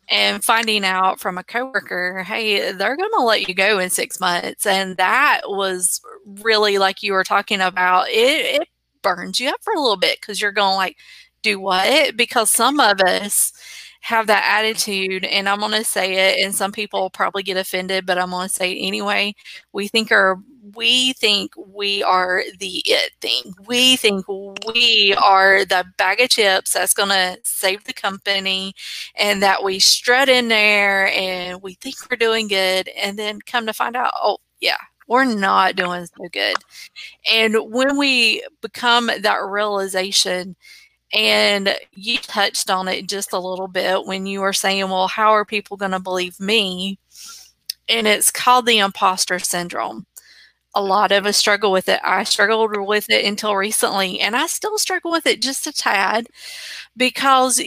and 0.10 0.44
finding 0.44 0.86
out 0.86 1.20
from 1.20 1.38
a 1.38 1.44
coworker, 1.44 2.24
hey, 2.24 2.72
they're 2.74 2.98
gonna 2.98 3.24
let 3.26 3.48
you 3.48 3.54
go 3.56 3.80
in 3.80 3.90
six 3.92 4.20
months. 4.20 4.66
And 4.66 4.98
that 4.98 5.42
was 5.48 6.02
really 6.44 6.80
like 6.80 7.04
you 7.04 7.14
were 7.14 7.24
talking 7.26 7.62
about, 7.62 8.10
it, 8.10 8.62
it 8.64 8.68
burns 9.04 9.40
you 9.40 9.50
up 9.50 9.64
for 9.64 9.74
a 9.74 9.80
little 9.82 9.98
bit 9.98 10.20
because 10.22 10.42
you're 10.42 10.52
going 10.54 10.78
like, 10.78 10.98
do 11.44 11.60
what? 11.60 12.18
Because 12.18 12.52
some 12.52 12.80
of 12.80 13.02
us 13.02 13.54
have 14.02 14.28
that 14.28 14.44
attitude 14.48 15.26
and 15.26 15.50
i'm 15.50 15.60
going 15.60 15.72
to 15.72 15.84
say 15.84 16.14
it 16.30 16.44
and 16.44 16.56
some 16.56 16.72
people 16.72 17.10
probably 17.10 17.44
get 17.44 17.58
offended 17.58 18.06
but 18.06 18.18
i'm 18.18 18.32
going 18.32 18.48
to 18.48 18.54
say 18.54 18.72
it 18.72 18.86
anyway. 18.88 19.34
We 19.74 19.88
think 19.88 20.12
our 20.12 20.38
we 20.76 21.14
think 21.14 21.54
we 21.58 22.04
are 22.04 22.44
the 22.60 22.82
it 22.86 23.12
thing. 23.22 23.54
We 23.68 23.96
think 23.96 24.26
we 24.28 25.16
are 25.22 25.66
the 25.66 25.86
bag 25.98 26.22
of 26.22 26.30
chips 26.30 26.74
that's 26.74 26.94
going 26.94 27.10
to 27.10 27.38
save 27.44 27.84
the 27.86 27.94
company 27.94 28.74
and 29.16 29.42
that 29.42 29.64
we 29.64 29.80
strut 29.80 30.30
in 30.30 30.48
there 30.48 31.08
and 31.08 31.62
we 31.62 31.74
think 31.76 31.96
we're 32.10 32.18
doing 32.18 32.48
good 32.48 32.90
and 32.90 33.18
then 33.18 33.40
come 33.46 33.66
to 33.66 33.74
find 33.74 33.96
out 33.96 34.12
oh 34.22 34.38
yeah 34.60 34.78
we're 35.08 35.26
not 35.26 35.76
doing 35.76 36.06
so 36.06 36.28
good. 36.32 36.56
And 37.32 37.56
when 37.72 37.98
we 37.98 38.46
become 38.62 39.08
that 39.08 39.44
realization 39.44 40.56
and 41.14 41.76
you 41.94 42.18
touched 42.18 42.70
on 42.70 42.88
it 42.88 43.08
just 43.08 43.34
a 43.34 43.40
little 43.40 43.68
bit 43.68 44.06
when 44.06 44.26
you 44.26 44.42
were 44.42 44.54
saying, 44.54 44.90
well, 44.90 45.08
how 45.08 45.32
are 45.32 45.46
people 45.46 45.78
going 45.78 45.92
to 45.92 46.00
believe 46.00 46.40
me? 46.40 47.00
And 47.88 48.08
it's 48.08 48.32
called 48.32 48.66
the 48.66 48.80
imposter 48.80 49.40
syndrome. 49.40 50.06
A 50.76 50.82
lot 50.82 51.12
of 51.12 51.26
us 51.26 51.38
struggle 51.38 51.72
with 51.72 51.90
it. 51.90 52.00
I 52.04 52.24
struggled 52.24 52.78
with 52.78 53.10
it 53.10 53.26
until 53.26 53.56
recently, 53.56 54.20
and 54.20 54.36
I 54.36 54.46
still 54.46 54.78
struggle 54.78 55.10
with 55.10 55.26
it 55.26 55.42
just 55.42 55.66
a 55.66 55.74
tad 55.74 56.28
because 56.96 57.60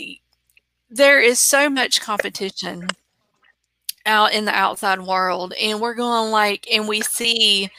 there 0.88 1.20
is 1.20 1.40
so 1.40 1.68
much 1.68 2.00
competition 2.00 2.87
out 4.06 4.32
in 4.32 4.44
the 4.44 4.54
outside 4.54 5.00
world. 5.00 5.52
And 5.61 5.80
we're 5.80 5.94
going 5.94 6.30
like, 6.30 6.68
and 6.72 6.87
we 6.87 7.00
see 7.00 7.70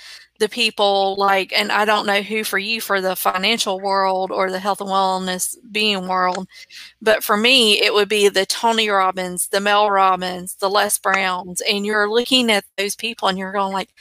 the 0.43 0.49
people 0.49 1.15
like 1.15 1.53
and 1.55 1.71
i 1.71 1.85
don't 1.85 2.05
know 2.05 2.21
who 2.21 2.43
for 2.43 2.59
you 2.59 2.81
for 2.81 2.99
the 2.99 3.15
financial 3.15 3.79
world 3.79 4.29
or 4.29 4.51
the 4.51 4.59
health 4.59 4.81
and 4.81 4.89
wellness 4.89 5.55
being 5.71 6.05
world 6.05 6.45
but 7.01 7.23
for 7.23 7.37
me 7.37 7.81
it 7.81 7.93
would 7.93 8.09
be 8.09 8.27
the 8.27 8.45
tony 8.45 8.89
robbins 8.89 9.47
the 9.47 9.61
mel 9.61 9.89
robbins 9.89 10.55
the 10.55 10.69
les 10.69 10.97
browns 10.99 11.61
and 11.61 11.85
you're 11.85 12.11
looking 12.11 12.51
at 12.51 12.65
those 12.77 12.93
people 12.93 13.29
and 13.29 13.37
you're 13.37 13.53
going 13.53 13.71
like 13.71 13.93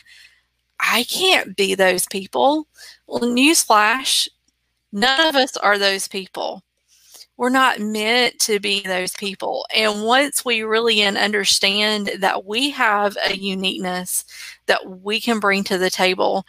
i 0.81 1.05
can't 1.05 1.57
be 1.57 1.77
those 1.77 2.07
people. 2.07 2.67
Well 3.07 3.21
newsflash 3.21 4.29
none 4.91 5.29
of 5.29 5.37
us 5.37 5.57
are 5.57 5.79
those 5.79 6.09
people 6.09 6.65
we're 7.43 7.49
not 7.49 7.81
meant 7.81 8.39
to 8.39 8.61
be 8.61 8.83
those 8.83 9.15
people. 9.15 9.67
And 9.75 10.05
once 10.05 10.45
we 10.45 10.63
really 10.63 11.03
understand 11.03 12.13
that 12.19 12.45
we 12.45 12.71
have 12.71 13.17
a 13.29 13.37
uniqueness 13.37 14.25
that 14.67 15.01
we 15.01 15.21
can 15.21 15.41
bring 15.41 15.65
to 15.65 15.77
the 15.77 15.91
table, 15.91 16.47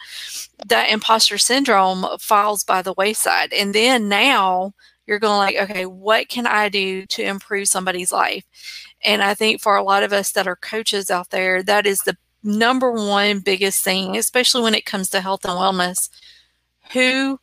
that 0.68 0.90
imposter 0.90 1.36
syndrome 1.36 2.06
falls 2.20 2.62
by 2.62 2.80
the 2.80 2.92
wayside. 2.92 3.52
And 3.52 3.74
then 3.74 4.08
now 4.08 4.72
you're 5.08 5.18
going 5.18 5.38
like, 5.38 5.56
okay, 5.56 5.84
what 5.84 6.28
can 6.28 6.46
I 6.46 6.68
do 6.68 7.06
to 7.06 7.24
improve 7.24 7.66
somebody's 7.66 8.12
life? 8.12 8.44
And 9.04 9.20
I 9.20 9.34
think 9.34 9.60
for 9.60 9.74
a 9.74 9.82
lot 9.82 10.04
of 10.04 10.12
us 10.12 10.30
that 10.30 10.46
are 10.46 10.54
coaches 10.54 11.10
out 11.10 11.30
there, 11.30 11.60
that 11.64 11.86
is 11.86 12.02
the 12.02 12.16
number 12.44 12.92
one 12.92 13.40
biggest 13.40 13.82
thing, 13.82 14.16
especially 14.16 14.62
when 14.62 14.76
it 14.76 14.86
comes 14.86 15.10
to 15.10 15.20
health 15.20 15.44
and 15.44 15.54
wellness. 15.54 16.08
Who 16.92 17.40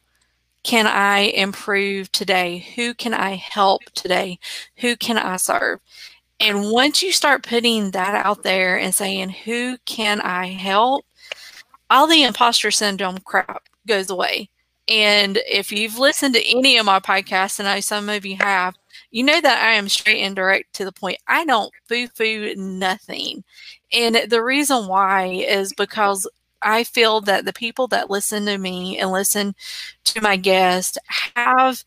can 0.64 0.88
I 0.88 1.20
improve 1.20 2.12
today? 2.12 2.66
Who 2.76 2.94
can 2.94 3.14
I 3.14 3.36
help 3.36 3.82
today? 3.96 4.40
Who 4.78 4.96
can 4.96 5.18
I 5.18 5.38
serve? 5.38 5.80
And 6.40 6.72
once 6.72 7.04
you 7.04 7.12
start 7.12 7.44
putting 7.44 7.92
that 7.92 8.26
out 8.26 8.44
there 8.44 8.78
and 8.78 8.94
saying, 8.96 9.30
Who 9.46 9.78
can 9.86 10.22
I 10.22 10.48
help? 10.48 11.06
all 11.92 12.08
the 12.08 12.24
imposter 12.24 12.72
syndrome 12.72 13.20
crap 13.20 13.64
goes 13.86 14.10
away. 14.10 14.50
And 14.88 15.38
if 15.46 15.72
you've 15.72 16.00
listened 16.00 16.34
to 16.36 16.58
any 16.58 16.78
of 16.78 16.86
my 16.86 17.00
podcasts, 17.00 17.60
and 17.60 17.68
I 17.68 17.76
know 17.76 17.82
some 17.82 18.10
of 18.10 18.26
you 18.26 18.38
have, 18.38 18.76
you 19.12 19.24
know 19.24 19.40
that 19.40 19.64
I 19.64 19.74
am 19.74 19.90
straight 19.90 20.22
and 20.22 20.36
direct 20.36 20.74
to 20.76 20.86
the 20.86 20.92
point. 20.92 21.18
I 21.28 21.46
don't 21.46 21.72
foo 21.88 22.08
foo 22.08 22.56
nothing. 22.56 23.44
And 23.94 24.16
the 24.30 24.42
reason 24.42 24.88
why 24.88 25.26
is 25.26 25.74
because 25.74 26.28
I 26.62 26.84
feel 26.84 27.22
that 27.22 27.46
the 27.46 27.54
people 27.54 27.88
that 27.88 28.10
listen 28.10 28.46
to 28.46 28.58
me 28.58 28.98
and 29.00 29.12
listen 29.12 29.56
to 30.06 30.22
my 30.22 30.36
guest 30.38 30.98
have 31.36 31.84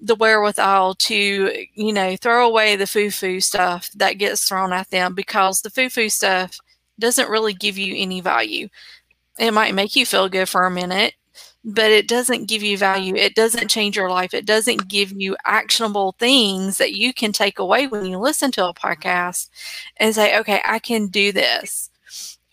the 0.00 0.16
wherewithal 0.16 0.94
to, 0.96 1.66
you 1.74 1.92
know, 1.92 2.16
throw 2.16 2.46
away 2.46 2.76
the 2.76 2.86
foo 2.86 3.10
foo 3.10 3.40
stuff 3.40 3.90
that 3.94 4.18
gets 4.18 4.46
thrown 4.48 4.72
at 4.72 4.90
them 4.90 5.14
because 5.14 5.62
the 5.62 5.70
foo 5.70 5.88
foo 5.88 6.08
stuff 6.08 6.58
doesn't 6.98 7.30
really 7.30 7.54
give 7.54 7.78
you 7.78 7.94
any 7.96 8.20
value. 8.20 8.68
It 9.38 9.52
might 9.52 9.74
make 9.74 9.96
you 9.96 10.04
feel 10.04 10.28
good 10.28 10.48
for 10.48 10.66
a 10.66 10.70
minute, 10.70 11.14
but 11.64 11.90
it 11.90 12.08
doesn't 12.08 12.48
give 12.48 12.62
you 12.62 12.76
value. 12.76 13.14
It 13.14 13.34
doesn't 13.34 13.68
change 13.68 13.96
your 13.96 14.10
life. 14.10 14.34
It 14.34 14.44
doesn't 14.44 14.88
give 14.88 15.12
you 15.12 15.36
actionable 15.44 16.16
things 16.18 16.78
that 16.78 16.94
you 16.94 17.14
can 17.14 17.32
take 17.32 17.58
away 17.60 17.86
when 17.86 18.04
you 18.04 18.18
listen 18.18 18.50
to 18.52 18.68
a 18.68 18.74
podcast 18.74 19.48
and 19.98 20.14
say, 20.14 20.38
okay, 20.38 20.60
I 20.66 20.80
can 20.80 21.06
do 21.06 21.32
this 21.32 21.90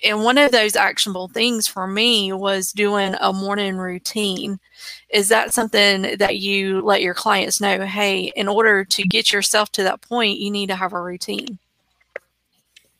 and 0.03 0.23
one 0.23 0.37
of 0.37 0.51
those 0.51 0.75
actionable 0.75 1.27
things 1.27 1.67
for 1.67 1.85
me 1.85 2.31
was 2.31 2.71
doing 2.71 3.15
a 3.19 3.33
morning 3.33 3.77
routine. 3.77 4.59
Is 5.09 5.27
that 5.29 5.53
something 5.53 6.17
that 6.17 6.37
you 6.37 6.81
let 6.81 7.01
your 7.01 7.13
clients 7.13 7.59
know? 7.59 7.85
Hey, 7.85 8.31
in 8.35 8.47
order 8.47 8.85
to 8.85 9.03
get 9.03 9.33
yourself 9.33 9.71
to 9.73 9.83
that 9.83 10.01
point, 10.01 10.39
you 10.39 10.51
need 10.51 10.67
to 10.67 10.75
have 10.75 10.93
a 10.93 11.01
routine. 11.01 11.59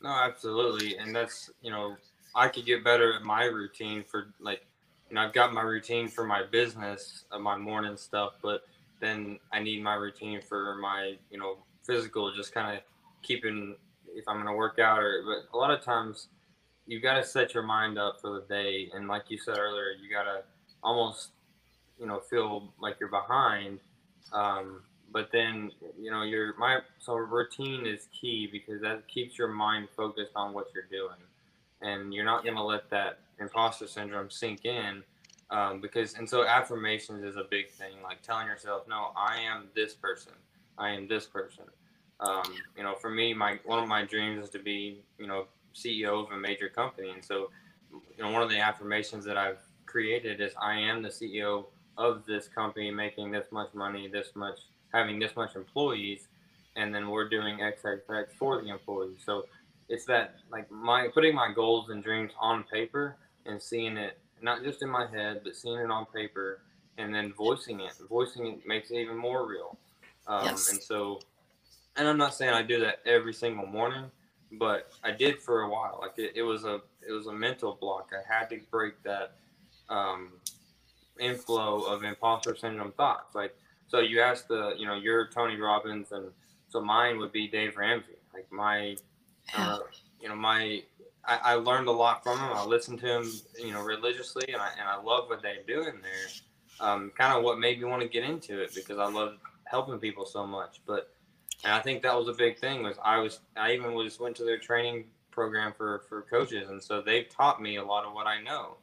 No, 0.02 0.10
absolutely. 0.10 0.96
And 0.98 1.14
that's, 1.14 1.50
you 1.62 1.70
know, 1.70 1.96
I 2.34 2.48
could 2.48 2.66
get 2.66 2.84
better 2.84 3.14
at 3.14 3.22
my 3.22 3.44
routine 3.44 4.04
for 4.04 4.28
like, 4.38 4.64
you 5.08 5.14
know, 5.14 5.22
I've 5.22 5.32
got 5.32 5.52
my 5.52 5.62
routine 5.62 6.06
for 6.06 6.24
my 6.24 6.42
business, 6.50 7.24
uh, 7.32 7.38
my 7.38 7.56
morning 7.56 7.96
stuff, 7.96 8.34
but 8.42 8.62
then 9.00 9.38
I 9.52 9.60
need 9.60 9.82
my 9.82 9.94
routine 9.94 10.40
for 10.42 10.76
my, 10.76 11.16
you 11.30 11.38
know, 11.38 11.56
physical, 11.82 12.32
just 12.34 12.52
kind 12.52 12.76
of 12.76 12.82
keeping, 13.22 13.74
if 14.14 14.24
I'm 14.28 14.36
going 14.36 14.46
to 14.46 14.52
work 14.52 14.78
out 14.78 14.98
or, 14.98 15.22
but 15.24 15.56
a 15.56 15.58
lot 15.58 15.70
of 15.70 15.82
times, 15.82 16.28
you 16.86 17.00
got 17.00 17.14
to 17.14 17.24
set 17.24 17.54
your 17.54 17.62
mind 17.62 17.98
up 17.98 18.20
for 18.20 18.40
the 18.40 18.46
day, 18.48 18.90
and 18.94 19.08
like 19.08 19.24
you 19.28 19.38
said 19.38 19.58
earlier, 19.58 19.92
you 20.00 20.10
got 20.10 20.24
to 20.24 20.42
almost, 20.82 21.30
you 21.98 22.06
know, 22.06 22.20
feel 22.20 22.72
like 22.80 22.96
you're 22.98 23.08
behind. 23.10 23.78
Um, 24.32 24.82
but 25.12 25.30
then, 25.32 25.72
you 26.00 26.10
know, 26.10 26.22
your 26.22 26.56
my 26.56 26.78
so 26.98 27.14
routine 27.14 27.86
is 27.86 28.08
key 28.12 28.48
because 28.50 28.80
that 28.82 29.06
keeps 29.08 29.36
your 29.36 29.48
mind 29.48 29.88
focused 29.96 30.32
on 30.36 30.52
what 30.52 30.66
you're 30.74 30.84
doing, 30.90 31.18
and 31.82 32.14
you're 32.14 32.24
not 32.24 32.44
gonna 32.44 32.64
let 32.64 32.88
that 32.90 33.18
imposter 33.40 33.86
syndrome 33.86 34.30
sink 34.30 34.64
in. 34.64 35.02
Um, 35.50 35.80
because 35.80 36.14
and 36.14 36.28
so 36.28 36.44
affirmations 36.44 37.24
is 37.24 37.36
a 37.36 37.44
big 37.50 37.70
thing, 37.70 37.94
like 38.04 38.22
telling 38.22 38.46
yourself, 38.46 38.86
"No, 38.88 39.10
I 39.16 39.38
am 39.40 39.68
this 39.74 39.94
person. 39.94 40.32
I 40.78 40.90
am 40.90 41.08
this 41.08 41.26
person." 41.26 41.64
Um, 42.20 42.54
you 42.76 42.82
know, 42.84 42.94
for 42.94 43.10
me, 43.10 43.34
my 43.34 43.58
one 43.64 43.82
of 43.82 43.88
my 43.88 44.04
dreams 44.04 44.44
is 44.44 44.50
to 44.50 44.58
be, 44.60 45.02
you 45.18 45.26
know, 45.26 45.46
CEO 45.74 46.24
of 46.24 46.32
a 46.32 46.36
major 46.36 46.68
company. 46.68 47.10
And 47.10 47.24
so, 47.24 47.50
you 47.90 48.22
know, 48.22 48.30
one 48.30 48.42
of 48.42 48.50
the 48.50 48.58
affirmations 48.58 49.24
that 49.24 49.36
I've 49.36 49.58
created 49.86 50.40
is 50.40 50.52
I 50.60 50.76
am 50.76 51.02
the 51.02 51.08
CEO 51.08 51.66
of 51.98 52.24
this 52.26 52.48
company 52.48 52.90
making 52.90 53.30
this 53.30 53.46
much 53.50 53.74
money, 53.74 54.08
this 54.08 54.28
much, 54.34 54.58
having 54.92 55.18
this 55.18 55.36
much 55.36 55.56
employees, 55.56 56.28
and 56.76 56.94
then 56.94 57.10
we're 57.10 57.28
doing 57.28 57.58
XXX 57.58 58.26
for 58.38 58.62
the 58.62 58.68
employees. 58.68 59.18
So 59.24 59.44
it's 59.88 60.04
that 60.06 60.36
like 60.50 60.70
my 60.70 61.08
putting 61.12 61.34
my 61.34 61.52
goals 61.52 61.90
and 61.90 62.02
dreams 62.02 62.32
on 62.40 62.64
paper 62.72 63.16
and 63.46 63.60
seeing 63.60 63.96
it 63.96 64.18
not 64.40 64.62
just 64.62 64.82
in 64.82 64.88
my 64.88 65.06
head, 65.06 65.40
but 65.44 65.56
seeing 65.56 65.78
it 65.78 65.90
on 65.90 66.06
paper 66.06 66.62
and 66.98 67.14
then 67.14 67.32
voicing 67.32 67.80
it. 67.80 67.92
Voicing 68.08 68.46
it 68.46 68.66
makes 68.66 68.90
it 68.90 68.96
even 68.96 69.16
more 69.16 69.46
real. 69.46 69.76
Um, 70.26 70.44
yes. 70.46 70.70
And 70.70 70.80
so, 70.80 71.20
and 71.96 72.06
I'm 72.06 72.16
not 72.16 72.34
saying 72.34 72.54
I 72.54 72.62
do 72.62 72.80
that 72.80 73.00
every 73.04 73.34
single 73.34 73.66
morning, 73.66 74.04
but 74.52 74.90
I 75.04 75.10
did 75.12 75.38
for 75.38 75.62
a 75.62 75.68
while. 75.68 75.98
Like 76.00 76.18
it, 76.18 76.32
it 76.34 76.42
was 76.42 76.64
a 76.64 76.80
it 77.06 77.12
was 77.12 77.26
a 77.26 77.32
mental 77.32 77.76
block. 77.80 78.10
I 78.12 78.32
had 78.32 78.50
to 78.50 78.60
break 78.70 79.02
that 79.02 79.32
um, 79.88 80.32
inflow 81.18 81.82
of 81.82 82.02
imposter 82.04 82.56
syndrome 82.56 82.92
thoughts. 82.92 83.34
Like 83.34 83.54
so, 83.86 84.00
you 84.00 84.20
asked 84.20 84.48
the 84.48 84.74
you 84.76 84.86
know 84.86 84.94
you're 84.94 85.28
Tony 85.28 85.56
Robbins, 85.56 86.12
and 86.12 86.26
so 86.68 86.80
mine 86.80 87.18
would 87.18 87.32
be 87.32 87.48
Dave 87.48 87.76
Ramsey. 87.76 88.18
Like 88.32 88.50
my 88.50 88.96
uh, 89.56 89.78
you 90.20 90.28
know 90.28 90.36
my 90.36 90.82
I, 91.24 91.36
I, 91.36 91.54
learned 91.54 91.88
a 91.88 91.92
lot 91.92 92.22
from 92.22 92.38
him. 92.38 92.48
I 92.52 92.64
listened 92.64 93.00
to 93.00 93.06
him 93.06 93.30
you 93.58 93.72
know 93.72 93.82
religiously, 93.82 94.44
and 94.52 94.60
I 94.60 94.70
and 94.78 94.88
I 94.88 95.00
love 95.00 95.28
what 95.28 95.42
they 95.42 95.58
do 95.66 95.80
in 95.80 96.00
there. 96.00 96.28
Um, 96.80 97.12
kind 97.16 97.36
of 97.36 97.44
what 97.44 97.58
made 97.58 97.78
me 97.78 97.84
want 97.84 98.00
to 98.02 98.08
get 98.08 98.24
into 98.24 98.62
it 98.62 98.74
because 98.74 98.98
I 98.98 99.10
love 99.10 99.34
helping 99.64 99.98
people 99.98 100.24
so 100.24 100.46
much, 100.46 100.80
but 100.86 101.12
and 101.64 101.72
I 101.72 101.80
think 101.80 102.02
that 102.02 102.16
was 102.16 102.28
a 102.28 102.32
big 102.32 102.58
thing. 102.58 102.82
Was 102.82 102.96
I 103.02 103.18
was 103.18 103.40
I 103.56 103.72
even 103.72 103.94
was 103.94 104.18
went 104.18 104.36
to 104.36 104.44
their 104.44 104.58
training 104.58 105.04
program 105.30 105.72
for 105.76 106.02
for 106.08 106.22
coaches, 106.22 106.70
and 106.70 106.82
so 106.82 107.02
they've 107.02 107.28
taught 107.28 107.60
me 107.60 107.76
a 107.76 107.84
lot 107.84 108.04
of 108.04 108.12
what 108.12 108.26
I 108.26 108.42
know. 108.42 108.76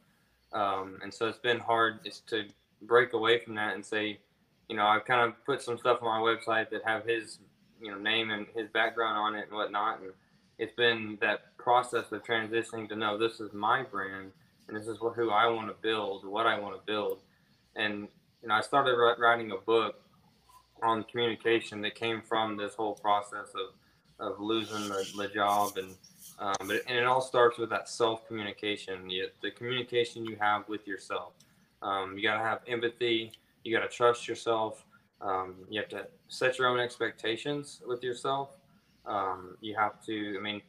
Um, 0.54 1.00
and 1.02 1.14
so 1.14 1.28
it's 1.28 1.40
been 1.40 1.60
hard 1.60 2.04
just 2.04 2.28
to 2.30 2.46
break 2.82 3.14
away 3.14 3.40
from 3.40 3.56
that 3.56 3.76
and 3.76 3.86
say, 3.86 4.20
you 4.70 4.76
know, 4.76 4.86
I've 4.86 5.06
kind 5.06 5.28
of 5.28 5.46
put 5.46 5.62
some 5.62 5.78
stuff 5.78 6.00
on 6.02 6.22
my 6.22 6.26
website 6.26 6.70
that 6.70 6.84
have 6.86 7.06
his 7.06 7.40
you 7.82 7.92
know 7.92 7.98
name 7.98 8.32
and 8.32 8.48
his 8.56 8.70
background 8.70 9.18
on 9.18 9.36
it 9.36 9.48
and 9.48 9.58
whatnot, 9.58 10.02
and 10.02 10.12
it's 10.58 10.76
been 10.76 11.18
that 11.22 11.58
process 11.58 12.12
of 12.12 12.24
transitioning 12.24 12.88
to 12.90 12.96
know 12.96 13.18
this 13.18 13.40
is 13.40 13.54
my 13.54 13.84
brand 13.84 14.32
and 14.68 14.76
this 14.76 14.88
is 14.88 14.98
who 14.98 15.30
I 15.30 15.48
want 15.48 15.68
to 15.68 15.76
build, 15.82 16.26
what 16.26 16.46
I 16.46 16.60
want 16.60 16.76
to 16.76 16.82
build, 16.86 17.20
and 17.76 18.08
you 18.42 18.50
know, 18.50 18.56
I 18.56 18.62
started 18.62 18.96
writing 19.18 19.52
a 19.52 19.58
book 19.58 20.02
on 20.82 21.04
communication 21.04 21.82
that 21.82 21.96
came 21.96 22.22
from 22.22 22.58
this 22.58 22.76
whole 22.76 22.96
process 22.96 23.50
of 23.56 23.74
of 24.20 24.40
losing 24.40 24.90
the, 24.90 25.08
the 25.16 25.28
job. 25.28 25.78
And 25.78 25.94
um, 26.40 26.68
but, 26.68 26.82
and 26.88 26.98
it 26.98 27.06
all 27.06 27.22
starts 27.22 27.58
with 27.58 27.70
that 27.70 27.88
self 27.90 28.28
communication 28.28 29.08
the, 29.08 29.24
the 29.42 29.52
communication 29.52 30.26
you 30.26 30.38
have 30.40 30.68
with 30.68 30.88
yourself. 30.88 31.34
Um, 31.82 32.18
you 32.18 32.24
got 32.24 32.38
to 32.38 32.44
have 32.44 32.62
empathy. 32.68 33.32
You 33.64 33.78
got 33.78 33.90
to 33.90 33.96
trust 33.96 34.28
yourself. 34.28 34.86
Um, 35.22 35.56
you 35.70 35.80
have 35.80 35.90
to 35.90 36.08
set 36.28 36.58
your 36.58 36.68
own 36.68 36.80
expectations 36.80 37.82
with 37.88 38.04
yourself. 38.04 38.58
Um, 39.06 39.56
you 39.62 39.74
have 39.76 40.04
to 40.06 40.36
i 40.38 40.42
mean 40.42 40.62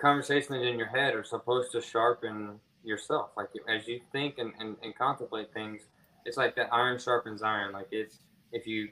conversations 0.00 0.64
in 0.64 0.78
your 0.78 0.88
head 0.88 1.14
are 1.14 1.24
supposed 1.24 1.72
to 1.72 1.80
sharpen 1.80 2.58
yourself. 2.82 3.30
Like 3.36 3.48
as 3.68 3.86
you 3.86 4.00
think 4.12 4.38
and, 4.38 4.52
and, 4.58 4.76
and 4.82 4.96
contemplate 4.96 5.52
things 5.52 5.82
it's 6.24 6.36
like 6.36 6.56
that 6.56 6.72
iron 6.72 6.98
sharpens 6.98 7.42
iron. 7.42 7.72
Like 7.72 7.88
it's 7.90 8.18
if 8.52 8.66
you 8.66 8.88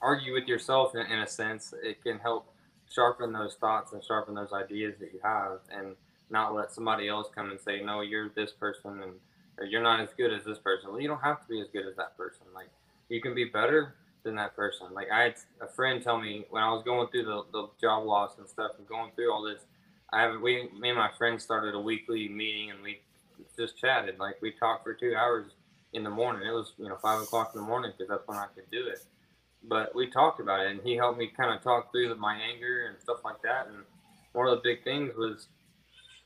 argue 0.00 0.34
with 0.34 0.46
yourself 0.46 0.94
in, 0.94 1.00
in 1.06 1.20
a 1.20 1.26
sense. 1.26 1.74
It 1.82 2.02
can 2.02 2.18
help 2.18 2.52
sharpen 2.90 3.32
those 3.32 3.54
thoughts 3.54 3.92
and 3.92 4.02
sharpen 4.02 4.34
those 4.34 4.52
ideas 4.52 4.94
that 5.00 5.12
you 5.12 5.20
have 5.22 5.60
and 5.70 5.94
not 6.30 6.54
let 6.54 6.72
somebody 6.72 7.08
else 7.08 7.28
come 7.34 7.50
and 7.50 7.60
say 7.60 7.82
no 7.82 8.00
you're 8.00 8.30
this 8.30 8.52
person 8.52 9.02
and 9.02 9.12
or 9.58 9.64
you're 9.64 9.82
not 9.82 10.00
as 10.00 10.08
good 10.16 10.32
as 10.32 10.44
this 10.44 10.58
person. 10.58 10.90
Well 10.90 11.00
you 11.00 11.08
don't 11.08 11.22
have 11.22 11.40
to 11.42 11.48
be 11.48 11.60
as 11.60 11.68
good 11.72 11.86
as 11.86 11.96
that 11.96 12.16
person. 12.16 12.46
Like 12.54 12.70
you 13.08 13.20
can 13.20 13.34
be 13.34 13.44
better 13.44 13.94
than 14.22 14.36
that 14.36 14.56
person. 14.56 14.86
Like 14.92 15.08
i 15.12 15.22
had 15.22 15.34
a 15.60 15.68
friend 15.68 16.02
tell 16.02 16.18
me 16.18 16.44
when 16.50 16.62
i 16.62 16.70
was 16.70 16.82
going 16.84 17.08
through 17.08 17.24
the, 17.24 17.42
the 17.52 17.68
job 17.80 18.06
loss 18.06 18.38
and 18.38 18.48
stuff 18.48 18.72
and 18.78 18.86
going 18.86 19.10
through 19.14 19.32
all 19.32 19.42
this 19.42 19.60
i 20.12 20.22
have 20.22 20.40
we 20.40 20.68
me 20.78 20.90
and 20.90 20.98
my 20.98 21.10
friend 21.18 21.40
started 21.40 21.74
a 21.74 21.80
weekly 21.80 22.28
meeting 22.28 22.70
and 22.70 22.82
we 22.82 23.00
just 23.56 23.78
chatted. 23.78 24.18
Like 24.18 24.40
we 24.40 24.52
talked 24.52 24.84
for 24.84 24.94
two 24.94 25.14
hours 25.14 25.46
in 25.92 26.04
the 26.04 26.10
morning. 26.10 26.46
It 26.46 26.52
was 26.52 26.72
you 26.78 26.88
know 26.88 26.96
five 26.96 27.20
o'clock 27.20 27.52
in 27.54 27.60
the 27.60 27.66
morning 27.66 27.92
because 27.96 28.08
that's 28.08 28.26
when 28.26 28.38
i 28.38 28.46
could 28.54 28.70
do 28.70 28.86
it 28.86 29.04
but 29.64 29.94
we 29.94 30.08
talked 30.08 30.40
about 30.40 30.60
it 30.60 30.70
and 30.70 30.80
he 30.82 30.94
helped 30.94 31.18
me 31.18 31.30
kind 31.36 31.54
of 31.54 31.62
talk 31.62 31.90
through 31.90 32.14
my 32.16 32.36
anger 32.36 32.86
and 32.88 33.00
stuff 33.00 33.18
like 33.24 33.40
that 33.42 33.66
and 33.68 33.84
one 34.32 34.46
of 34.46 34.56
the 34.56 34.62
big 34.62 34.84
things 34.84 35.14
was 35.16 35.48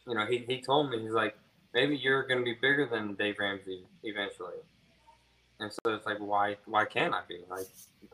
you 0.07 0.15
know 0.15 0.27
he, 0.27 0.39
he 0.39 0.61
told 0.61 0.91
me 0.91 1.01
he's 1.01 1.13
like 1.13 1.37
maybe 1.75 1.97
you're 1.97 2.27
going 2.27 2.39
to 2.39 2.45
be 2.45 2.55
bigger 2.55 2.87
than 2.91 3.15
dave 3.15 3.37
ramsey 3.39 3.87
eventually. 4.03 4.61
And 5.61 5.73
so 5.73 5.95
it's 5.95 6.07
like 6.07 6.19
why 6.19 6.57
why 6.67 6.85
can't 6.85 7.15
i 7.15 7.21
be? 7.29 7.41
Like 7.49 7.67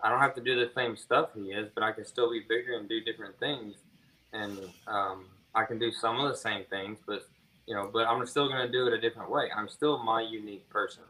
i 0.02 0.08
don't 0.08 0.20
have 0.20 0.34
to 0.34 0.40
do 0.40 0.54
the 0.54 0.70
same 0.74 0.96
stuff 0.96 1.30
he 1.34 1.50
is 1.50 1.68
but 1.74 1.82
i 1.82 1.92
can 1.92 2.04
still 2.04 2.30
be 2.30 2.40
bigger 2.48 2.76
and 2.78 2.88
do 2.88 3.00
different 3.00 3.38
things 3.40 3.76
and 4.32 4.58
um, 4.86 5.24
i 5.54 5.64
can 5.64 5.78
do 5.78 5.90
some 5.90 6.20
of 6.20 6.30
the 6.30 6.36
same 6.36 6.64
things 6.70 6.98
but 7.06 7.26
you 7.66 7.74
know 7.74 7.90
but 7.92 8.06
i'm 8.06 8.24
still 8.26 8.48
going 8.48 8.64
to 8.64 8.70
do 8.70 8.86
it 8.86 8.92
a 8.92 9.00
different 9.00 9.30
way. 9.30 9.48
I'm 9.54 9.68
still 9.68 9.98
my 9.98 10.20
unique 10.20 10.68
person. 10.70 11.04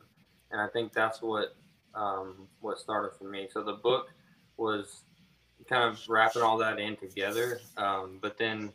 And 0.51 0.61
i 0.61 0.69
think 0.69 0.93
that's 0.93 1.21
what 1.21 1.55
um, 1.99 2.49
what 2.61 2.79
started 2.79 3.11
for 3.19 3.25
me. 3.25 3.49
So 3.53 3.63
the 3.63 3.75
book 3.75 4.11
was 4.57 5.03
kind 5.69 5.83
of 5.83 6.01
wrapping 6.09 6.43
all 6.43 6.57
that 6.59 6.79
in 6.79 6.97
together. 6.97 7.61
Um, 7.77 8.19
but 8.23 8.39
then 8.39 8.73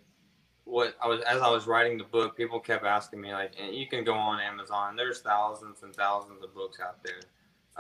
what 0.65 0.95
I 1.03 1.07
was 1.07 1.21
as 1.21 1.41
I 1.41 1.49
was 1.49 1.65
writing 1.65 1.97
the 1.97 2.03
book, 2.03 2.37
people 2.37 2.59
kept 2.59 2.85
asking 2.85 3.21
me 3.21 3.33
like, 3.33 3.53
and 3.59 3.73
you 3.75 3.87
can 3.87 4.03
go 4.03 4.13
on 4.13 4.39
Amazon. 4.39 4.95
There's 4.95 5.21
thousands 5.21 5.83
and 5.83 5.95
thousands 5.95 6.43
of 6.43 6.53
books 6.53 6.79
out 6.79 6.97
there, 7.03 7.21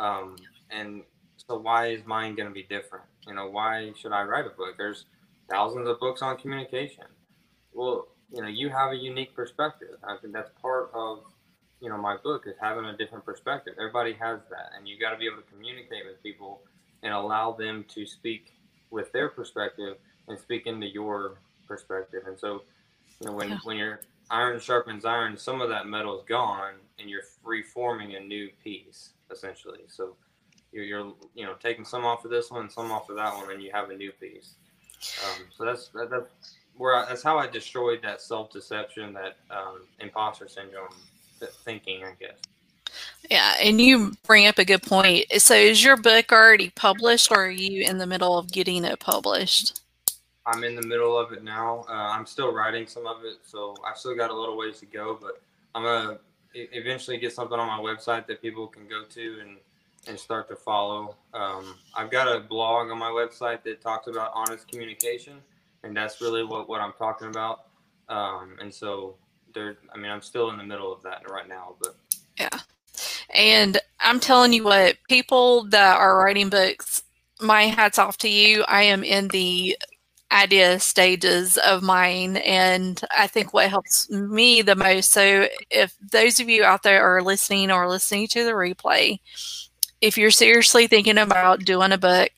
um, 0.03 0.35
and 0.69 1.03
so 1.37 1.57
why 1.57 1.87
is 1.87 2.05
mine 2.05 2.35
going 2.35 2.47
to 2.47 2.53
be 2.53 2.63
different? 2.63 3.05
You 3.27 3.35
know, 3.35 3.49
why 3.49 3.91
should 3.95 4.11
I 4.11 4.23
write 4.23 4.45
a 4.45 4.49
book? 4.49 4.75
There's 4.77 5.05
thousands 5.49 5.87
of 5.87 5.99
books 5.99 6.21
on 6.21 6.37
communication. 6.37 7.05
Well, 7.73 8.07
you 8.33 8.41
know, 8.41 8.47
you 8.47 8.69
have 8.69 8.91
a 8.91 8.95
unique 8.95 9.33
perspective. 9.33 9.95
I 10.03 10.17
think 10.21 10.33
that's 10.33 10.51
part 10.61 10.91
of 10.93 11.23
you 11.83 11.89
know 11.89 11.97
my 11.97 12.15
book 12.15 12.45
is 12.47 12.55
having 12.59 12.85
a 12.85 12.95
different 12.95 13.25
perspective. 13.25 13.73
Everybody 13.77 14.13
has 14.13 14.39
that, 14.49 14.71
and 14.75 14.87
you 14.87 14.97
got 14.97 15.11
to 15.11 15.17
be 15.17 15.25
able 15.27 15.41
to 15.41 15.51
communicate 15.51 16.05
with 16.05 16.23
people 16.23 16.61
and 17.03 17.13
allow 17.13 17.51
them 17.51 17.83
to 17.89 18.05
speak 18.05 18.53
with 18.89 19.11
their 19.11 19.27
perspective 19.27 19.97
and 20.29 20.39
speak 20.39 20.65
into 20.65 20.87
your 20.87 21.39
perspective. 21.67 22.23
And 22.25 22.39
so, 22.39 22.63
you 23.19 23.27
know, 23.27 23.33
when 23.33 23.49
yeah. 23.49 23.57
when 23.65 23.75
your 23.75 23.99
iron 24.31 24.61
sharpens 24.61 25.03
iron, 25.03 25.37
some 25.37 25.59
of 25.59 25.67
that 25.69 25.85
metal 25.85 26.17
is 26.17 26.25
gone, 26.25 26.75
and 26.99 27.09
you're 27.09 27.23
reforming 27.43 28.15
a 28.15 28.19
new 28.21 28.49
piece 28.63 29.09
essentially. 29.29 29.81
So 29.87 30.15
you're, 30.71 30.85
you're 30.85 31.13
you 31.35 31.45
know 31.45 31.55
taking 31.61 31.83
some 31.83 32.05
off 32.05 32.23
of 32.23 32.31
this 32.31 32.49
one, 32.49 32.69
some 32.69 32.93
off 32.93 33.09
of 33.09 33.17
that 33.17 33.35
one, 33.35 33.51
and 33.51 33.61
you 33.61 33.71
have 33.73 33.89
a 33.89 33.95
new 33.95 34.13
piece. 34.13 34.55
Um, 35.25 35.47
so 35.53 35.65
that's 35.65 35.89
that, 35.89 36.09
that's 36.09 36.55
where 36.77 36.95
I, 36.95 37.09
that's 37.09 37.23
how 37.23 37.37
I 37.37 37.47
destroyed 37.47 37.99
that 38.03 38.21
self 38.21 38.51
deception, 38.51 39.11
that 39.15 39.35
um, 39.51 39.81
imposter 39.99 40.47
syndrome 40.47 40.87
thinking, 41.47 42.03
I 42.03 42.13
guess. 42.19 42.37
Yeah, 43.29 43.55
and 43.61 43.81
you 43.81 44.13
bring 44.25 44.47
up 44.47 44.59
a 44.59 44.65
good 44.65 44.83
point. 44.83 45.25
So, 45.37 45.55
is 45.55 45.83
your 45.83 45.97
book 45.97 46.31
already 46.31 46.69
published, 46.69 47.31
or 47.31 47.45
are 47.45 47.49
you 47.49 47.83
in 47.83 47.97
the 47.97 48.07
middle 48.07 48.37
of 48.37 48.51
getting 48.51 48.83
it 48.85 48.99
published? 48.99 49.81
I'm 50.45 50.63
in 50.63 50.75
the 50.75 50.85
middle 50.85 51.17
of 51.17 51.31
it 51.31 51.43
now. 51.43 51.85
Uh, 51.87 51.93
I'm 51.93 52.25
still 52.25 52.53
writing 52.53 52.85
some 52.85 53.07
of 53.07 53.23
it, 53.23 53.37
so 53.45 53.75
I've 53.87 53.97
still 53.97 54.15
got 54.15 54.29
a 54.29 54.33
little 54.33 54.57
ways 54.57 54.79
to 54.79 54.85
go. 54.85 55.17
But 55.19 55.41
I'm 55.73 55.83
gonna 55.83 56.19
eventually 56.53 57.17
get 57.17 57.33
something 57.33 57.57
on 57.57 57.67
my 57.67 57.79
website 57.79 58.27
that 58.27 58.41
people 58.41 58.67
can 58.67 58.87
go 58.87 59.03
to 59.03 59.39
and 59.41 59.57
and 60.07 60.19
start 60.19 60.49
to 60.49 60.55
follow. 60.55 61.15
Um, 61.33 61.75
I've 61.95 62.11
got 62.11 62.27
a 62.27 62.41
blog 62.41 62.91
on 62.91 62.97
my 62.97 63.09
website 63.09 63.63
that 63.63 63.81
talks 63.81 64.07
about 64.07 64.31
honest 64.35 64.67
communication, 64.67 65.35
and 65.83 65.95
that's 65.95 66.19
really 66.19 66.43
what 66.43 66.67
what 66.67 66.81
I'm 66.81 66.93
talking 66.93 67.29
about. 67.29 67.67
Um, 68.09 68.57
and 68.59 68.73
so 68.73 69.15
there 69.53 69.77
i 69.93 69.97
mean 69.97 70.11
i'm 70.11 70.21
still 70.21 70.49
in 70.49 70.57
the 70.57 70.63
middle 70.63 70.93
of 70.93 71.01
that 71.03 71.29
right 71.29 71.47
now 71.47 71.75
but 71.81 71.95
yeah. 72.37 72.59
And 73.33 73.79
i'm 73.99 74.19
telling 74.19 74.53
you 74.53 74.63
what 74.63 74.97
people 75.07 75.63
that 75.65 75.97
are 75.97 76.17
writing 76.17 76.49
books 76.49 77.03
my 77.41 77.63
hats 77.63 77.99
off 77.99 78.17
to 78.19 78.29
you. 78.29 78.63
I 78.69 78.83
am 78.83 79.03
in 79.03 79.27
the 79.29 79.75
idea 80.31 80.79
stages 80.79 81.57
of 81.57 81.83
mine 81.83 82.37
and 82.37 83.01
i 83.15 83.27
think 83.27 83.53
what 83.53 83.69
helps 83.69 84.09
me 84.09 84.63
the 84.63 84.75
most 84.75 85.11
so 85.11 85.47
if 85.69 85.95
those 86.11 86.39
of 86.39 86.49
you 86.49 86.63
out 86.63 86.81
there 86.81 87.03
are 87.03 87.21
listening 87.21 87.69
or 87.69 87.87
listening 87.87 88.25
to 88.25 88.43
the 88.43 88.49
replay 88.51 89.19
if 90.01 90.17
you're 90.17 90.31
seriously 90.31 90.87
thinking 90.87 91.19
about 91.19 91.59
doing 91.65 91.91
a 91.91 91.99
book 91.99 92.31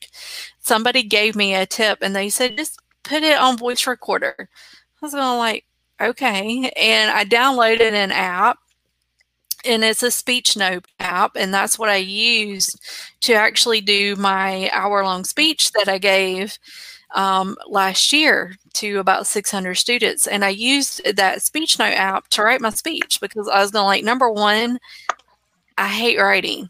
somebody 0.60 1.02
gave 1.02 1.34
me 1.34 1.54
a 1.54 1.64
tip 1.64 2.00
and 2.02 2.14
they 2.14 2.28
said 2.28 2.58
just 2.58 2.82
put 3.06 3.22
it 3.22 3.38
on 3.38 3.56
voice 3.56 3.86
recorder. 3.86 4.34
I 4.38 4.46
was 5.00 5.12
going 5.12 5.38
like 5.38 5.64
okay. 6.00 6.70
And 6.76 7.10
I 7.10 7.24
downloaded 7.24 7.92
an 7.92 8.12
app 8.12 8.58
and 9.66 9.84
it's 9.84 10.02
a 10.02 10.10
speech 10.10 10.56
note 10.56 10.86
app 11.00 11.32
and 11.34 11.52
that's 11.52 11.78
what 11.78 11.88
i 11.88 11.96
used 11.96 12.80
to 13.20 13.32
actually 13.32 13.80
do 13.80 14.14
my 14.16 14.70
hour 14.72 15.02
long 15.02 15.24
speech 15.24 15.72
that 15.72 15.88
i 15.88 15.98
gave 15.98 16.58
um, 17.14 17.56
last 17.68 18.12
year 18.12 18.56
to 18.74 18.98
about 18.98 19.26
600 19.26 19.74
students 19.74 20.26
and 20.26 20.44
i 20.44 20.48
used 20.48 21.02
that 21.16 21.42
speech 21.42 21.78
note 21.78 21.94
app 21.94 22.28
to 22.28 22.42
write 22.42 22.60
my 22.60 22.70
speech 22.70 23.20
because 23.20 23.48
i 23.48 23.60
was 23.60 23.70
going 23.70 23.82
to 23.82 23.86
like 23.86 24.04
number 24.04 24.30
one 24.30 24.78
i 25.78 25.88
hate 25.88 26.18
writing 26.18 26.68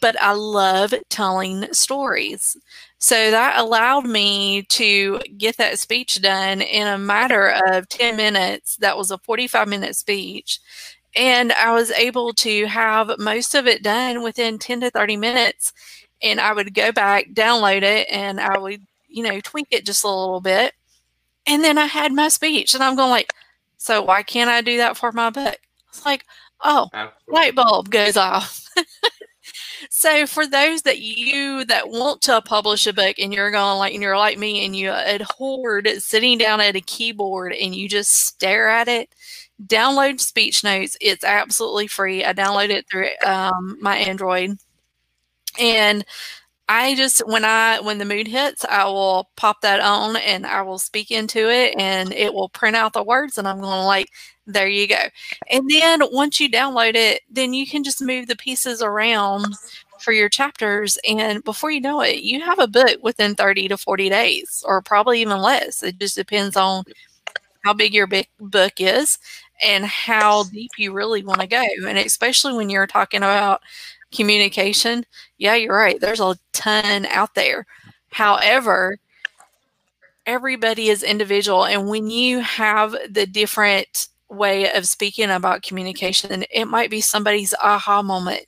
but 0.00 0.20
i 0.20 0.32
love 0.32 0.94
telling 1.08 1.70
stories 1.72 2.56
so 3.02 3.32
that 3.32 3.58
allowed 3.58 4.06
me 4.06 4.62
to 4.68 5.18
get 5.36 5.56
that 5.56 5.80
speech 5.80 6.22
done 6.22 6.60
in 6.60 6.86
a 6.86 6.96
matter 6.96 7.48
of 7.66 7.88
10 7.88 8.16
minutes. 8.16 8.76
That 8.76 8.96
was 8.96 9.10
a 9.10 9.18
45 9.18 9.66
minute 9.66 9.96
speech. 9.96 10.60
And 11.16 11.50
I 11.50 11.72
was 11.72 11.90
able 11.90 12.32
to 12.34 12.66
have 12.66 13.10
most 13.18 13.56
of 13.56 13.66
it 13.66 13.82
done 13.82 14.22
within 14.22 14.56
10 14.56 14.82
to 14.82 14.90
30 14.90 15.16
minutes. 15.16 15.72
And 16.22 16.40
I 16.40 16.52
would 16.52 16.74
go 16.74 16.92
back, 16.92 17.30
download 17.32 17.82
it, 17.82 18.06
and 18.08 18.38
I 18.40 18.56
would, 18.56 18.86
you 19.08 19.24
know, 19.24 19.40
tweak 19.40 19.66
it 19.72 19.84
just 19.84 20.04
a 20.04 20.08
little 20.08 20.40
bit. 20.40 20.72
And 21.44 21.64
then 21.64 21.78
I 21.78 21.86
had 21.86 22.12
my 22.12 22.28
speech. 22.28 22.72
And 22.72 22.84
I'm 22.84 22.94
going 22.94 23.10
like, 23.10 23.32
so 23.78 24.00
why 24.00 24.22
can't 24.22 24.48
I 24.48 24.60
do 24.60 24.76
that 24.76 24.96
for 24.96 25.10
my 25.10 25.28
book? 25.30 25.58
It's 25.88 26.06
like, 26.06 26.24
oh, 26.62 26.88
Absolutely. 26.92 27.34
light 27.34 27.54
bulb 27.56 27.90
goes 27.90 28.16
off. 28.16 28.64
So 30.02 30.26
for 30.26 30.48
those 30.48 30.82
that 30.82 30.98
you 30.98 31.64
that 31.66 31.88
want 31.88 32.22
to 32.22 32.42
publish 32.42 32.88
a 32.88 32.92
book 32.92 33.20
and 33.20 33.32
you're 33.32 33.52
going 33.52 33.78
like 33.78 33.94
and 33.94 34.02
you're 34.02 34.18
like 34.18 34.36
me 34.36 34.66
and 34.66 34.74
you 34.74 34.90
abhorred 34.90 35.88
sitting 35.98 36.38
down 36.38 36.60
at 36.60 36.74
a 36.74 36.80
keyboard 36.80 37.52
and 37.52 37.72
you 37.72 37.88
just 37.88 38.10
stare 38.10 38.68
at 38.68 38.88
it, 38.88 39.14
download 39.64 40.18
speech 40.18 40.64
notes. 40.64 40.96
It's 41.00 41.22
absolutely 41.22 41.86
free. 41.86 42.24
I 42.24 42.32
download 42.32 42.70
it 42.70 42.90
through 42.90 43.10
um, 43.24 43.78
my 43.80 43.96
Android. 43.96 44.58
And 45.60 46.04
I 46.68 46.96
just 46.96 47.22
when 47.28 47.44
I 47.44 47.78
when 47.78 47.98
the 47.98 48.04
mood 48.04 48.26
hits, 48.26 48.64
I 48.64 48.86
will 48.86 49.30
pop 49.36 49.60
that 49.60 49.78
on 49.78 50.16
and 50.16 50.44
I 50.44 50.62
will 50.62 50.80
speak 50.80 51.12
into 51.12 51.48
it 51.48 51.76
and 51.78 52.12
it 52.12 52.34
will 52.34 52.48
print 52.48 52.74
out 52.74 52.92
the 52.92 53.04
words 53.04 53.38
and 53.38 53.46
I'm 53.46 53.60
going 53.60 53.70
to 53.70 53.86
like 53.86 54.08
there 54.48 54.66
you 54.66 54.88
go. 54.88 54.96
And 55.48 55.70
then 55.70 56.02
once 56.10 56.40
you 56.40 56.50
download 56.50 56.96
it, 56.96 57.22
then 57.30 57.54
you 57.54 57.68
can 57.68 57.84
just 57.84 58.02
move 58.02 58.26
the 58.26 58.34
pieces 58.34 58.82
around 58.82 59.54
for 60.02 60.12
your 60.12 60.28
chapters. 60.28 60.98
And 61.08 61.42
before 61.44 61.70
you 61.70 61.80
know 61.80 62.00
it, 62.00 62.22
you 62.22 62.40
have 62.40 62.58
a 62.58 62.66
book 62.66 62.98
within 63.02 63.34
30 63.34 63.68
to 63.68 63.76
40 63.76 64.08
days, 64.08 64.64
or 64.66 64.82
probably 64.82 65.20
even 65.20 65.38
less. 65.38 65.82
It 65.82 65.98
just 65.98 66.16
depends 66.16 66.56
on 66.56 66.84
how 67.64 67.72
big 67.72 67.94
your 67.94 68.06
big 68.06 68.28
book 68.40 68.74
is 68.78 69.18
and 69.62 69.84
how 69.84 70.44
deep 70.44 70.72
you 70.76 70.92
really 70.92 71.22
want 71.22 71.40
to 71.40 71.46
go. 71.46 71.64
And 71.86 71.98
especially 71.98 72.54
when 72.54 72.68
you're 72.68 72.86
talking 72.86 73.18
about 73.18 73.62
communication, 74.12 75.04
yeah, 75.38 75.54
you're 75.54 75.76
right. 75.76 76.00
There's 76.00 76.20
a 76.20 76.36
ton 76.52 77.06
out 77.06 77.34
there. 77.34 77.66
However, 78.10 78.98
everybody 80.26 80.88
is 80.88 81.02
individual. 81.02 81.64
And 81.64 81.88
when 81.88 82.10
you 82.10 82.40
have 82.40 82.96
the 83.08 83.26
different 83.26 84.08
way 84.28 84.72
of 84.72 84.86
speaking 84.86 85.30
about 85.30 85.62
communication, 85.62 86.44
it 86.50 86.66
might 86.66 86.90
be 86.90 87.00
somebody's 87.00 87.54
aha 87.62 88.02
moment. 88.02 88.46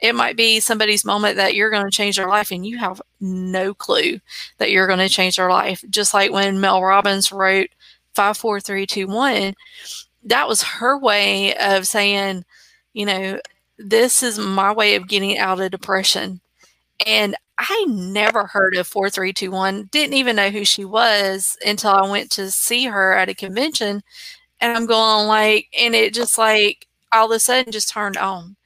It 0.00 0.14
might 0.14 0.36
be 0.36 0.60
somebody's 0.60 1.04
moment 1.04 1.36
that 1.36 1.54
you're 1.54 1.70
going 1.70 1.84
to 1.84 1.90
change 1.90 2.16
their 2.16 2.28
life 2.28 2.50
and 2.50 2.66
you 2.66 2.78
have 2.78 3.02
no 3.20 3.74
clue 3.74 4.18
that 4.58 4.70
you're 4.70 4.86
going 4.86 4.98
to 4.98 5.08
change 5.08 5.36
their 5.36 5.50
life. 5.50 5.84
Just 5.90 6.14
like 6.14 6.32
when 6.32 6.60
Mel 6.60 6.82
Robbins 6.82 7.30
wrote 7.32 7.68
54321, 8.14 9.54
that 10.24 10.48
was 10.48 10.62
her 10.62 10.98
way 10.98 11.54
of 11.56 11.86
saying, 11.86 12.44
you 12.94 13.06
know, 13.06 13.40
this 13.78 14.22
is 14.22 14.38
my 14.38 14.72
way 14.72 14.94
of 14.94 15.08
getting 15.08 15.38
out 15.38 15.60
of 15.60 15.70
depression. 15.70 16.40
And 17.06 17.34
I 17.58 17.84
never 17.88 18.46
heard 18.46 18.74
of 18.76 18.86
4321, 18.86 19.88
didn't 19.90 20.14
even 20.14 20.36
know 20.36 20.50
who 20.50 20.64
she 20.64 20.84
was 20.84 21.58
until 21.64 21.90
I 21.90 22.08
went 22.08 22.30
to 22.32 22.50
see 22.50 22.86
her 22.86 23.12
at 23.12 23.28
a 23.28 23.34
convention. 23.34 24.02
And 24.60 24.76
I'm 24.76 24.86
going 24.86 25.26
like, 25.26 25.68
and 25.78 25.94
it 25.94 26.14
just 26.14 26.38
like 26.38 26.86
all 27.12 27.26
of 27.26 27.36
a 27.36 27.40
sudden 27.40 27.72
just 27.72 27.90
turned 27.90 28.16
on 28.16 28.56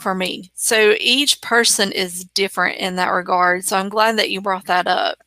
for 0.00 0.14
me. 0.14 0.50
So 0.54 0.94
each 1.00 1.40
person 1.40 1.92
is 1.92 2.24
different 2.24 2.78
in 2.78 2.96
that 2.96 3.08
regard. 3.10 3.64
So 3.64 3.76
I'm 3.76 3.88
glad 3.88 4.18
that 4.18 4.30
you 4.30 4.40
brought 4.40 4.66
that 4.66 4.86
up. 4.86 5.18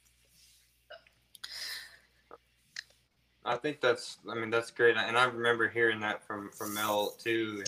I 3.45 3.57
think 3.57 3.81
that's, 3.81 4.17
I 4.29 4.35
mean, 4.35 4.49
that's 4.49 4.71
great. 4.71 4.95
And 4.95 5.17
I 5.17 5.25
remember 5.25 5.67
hearing 5.67 5.99
that 5.99 6.25
from, 6.25 6.49
from 6.51 6.73
Mel 6.73 7.15
too. 7.21 7.63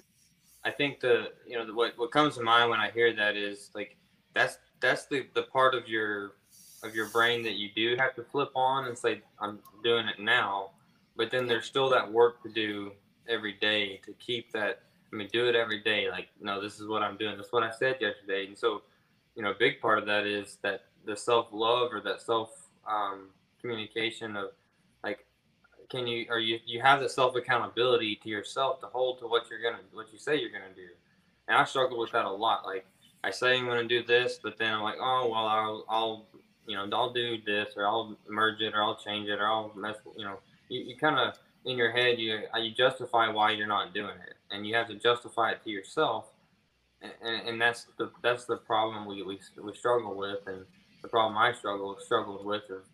I 0.64 0.72
think 0.72 1.00
the, 1.00 1.34
you 1.46 1.58
know, 1.58 1.66
the, 1.66 1.74
what, 1.74 1.94
what 1.98 2.12
comes 2.12 2.36
to 2.36 2.44
mind 2.44 2.70
when 2.70 2.80
I 2.80 2.92
hear 2.92 3.14
that 3.14 3.36
is 3.36 3.72
like, 3.76 3.98
that's, 4.34 4.58
that's 4.80 5.06
the, 5.06 5.28
the 5.34 5.44
part 5.44 5.76
of 5.76 5.88
your, 5.88 6.36
of 6.82 6.96
your 6.96 7.10
brain 7.10 7.44
that 7.44 7.56
you 7.56 7.70
do 7.76 7.96
have 8.00 8.16
to 8.16 8.24
flip 8.24 8.52
on 8.56 8.86
and 8.86 8.98
say, 8.98 9.22
I'm 9.40 9.60
doing 9.84 10.08
it 10.08 10.20
now. 10.20 10.72
But 11.18 11.30
then 11.30 11.46
there's 11.46 11.66
still 11.66 11.90
that 11.90 12.12
work 12.12 12.42
to 12.44 12.50
do 12.50 12.94
every 13.28 13.54
day 13.54 14.00
to 14.06 14.14
keep 14.14 14.52
that, 14.54 14.84
I 15.12 15.16
mean, 15.16 15.30
do 15.32 15.48
it 15.48 15.56
every 15.56 15.82
day. 15.82 16.10
Like, 16.10 16.28
no, 16.42 16.62
this 16.62 16.80
is 16.80 16.88
what 16.88 17.02
I'm 17.02 17.18
doing. 17.18 17.38
That's 17.38 17.52
what 17.52 17.64
I 17.64 17.72
said 17.72 17.98
yesterday. 18.02 18.48
And 18.48 18.58
so, 18.58 18.82
you 19.36 19.44
know, 19.44 19.52
a 19.52 19.56
big 19.58 19.80
part 19.82 20.00
of 20.00 20.06
that 20.08 20.26
is 20.26 20.58
that 20.62 20.86
the 21.06 21.16
self 21.16 21.48
love 21.52 21.94
or 21.94 22.02
that 22.02 22.22
self 22.22 22.52
um, 22.88 23.30
communication 23.62 24.36
of, 24.36 24.50
like, 25.04 25.26
can 25.90 26.08
you 26.08 26.26
or 26.30 26.40
you 26.40 26.60
you 26.66 26.82
have 26.82 27.00
the 27.00 27.10
self 27.10 27.36
accountability 27.36 28.16
to 28.16 28.30
yourself 28.30 28.80
to 28.82 28.88
hold 28.88 29.20
to 29.20 29.28
what 29.28 29.44
you're 29.50 29.62
gonna 29.62 29.84
what 29.94 30.12
you 30.12 30.18
say 30.18 30.36
you're 30.36 30.52
gonna 30.52 30.74
do 30.76 30.88
and 31.48 31.58
i 31.58 31.64
struggle 31.64 32.00
with 32.00 32.12
that 32.12 32.26
a 32.26 32.30
lot 32.30 32.66
like 32.66 32.86
i 33.24 33.32
say 33.32 33.58
i'm 33.58 33.66
gonna 33.66 33.88
do 33.88 34.04
this 34.04 34.40
but 34.42 34.58
then 34.58 34.74
i'm 34.74 34.82
like 34.82 34.98
oh 35.00 35.30
well 35.30 35.46
i'll 35.46 35.86
i'll 35.90 36.26
you 36.68 36.76
know 36.76 36.88
i'll 36.94 37.14
do 37.14 37.38
this 37.46 37.74
or 37.78 37.86
i'll 37.86 38.18
merge 38.28 38.62
it 38.62 38.74
or 38.74 38.84
i'll 38.84 38.96
change 38.96 39.30
it 39.30 39.40
or 39.40 39.46
i'll 39.46 39.72
mess 39.76 39.96
you 40.18 40.26
know 40.26 40.40
you, 40.70 40.82
you 40.82 40.98
kind 40.98 41.20
of 41.20 41.38
in 41.66 41.78
your 41.78 41.92
head 41.92 42.20
you 42.20 42.42
uh, 42.54 42.58
you 42.58 42.72
justify 42.72 43.30
why 43.30 43.52
you're 43.52 43.68
not 43.68 43.94
doing 43.94 44.18
it 44.28 44.36
and 44.52 44.66
you 44.66 44.76
have 44.76 44.88
to 44.88 44.96
justify 44.96 45.52
it 45.52 45.64
to 45.64 45.70
yourself 45.70 46.26
and, 47.02 47.48
and 47.48 47.62
that's 47.62 47.88
the 47.98 48.12
that's 48.24 48.46
the 48.46 48.58
problem 48.58 49.06
we, 49.06 49.24
we 49.24 49.40
we 49.62 49.74
struggle 49.74 50.16
with 50.16 50.40
and 50.48 50.66
the 51.02 51.08
problem 51.08 51.38
i 51.38 51.52
struggle 51.52 51.98
struggled 52.00 52.46
with 52.46 52.64
is 52.70 52.86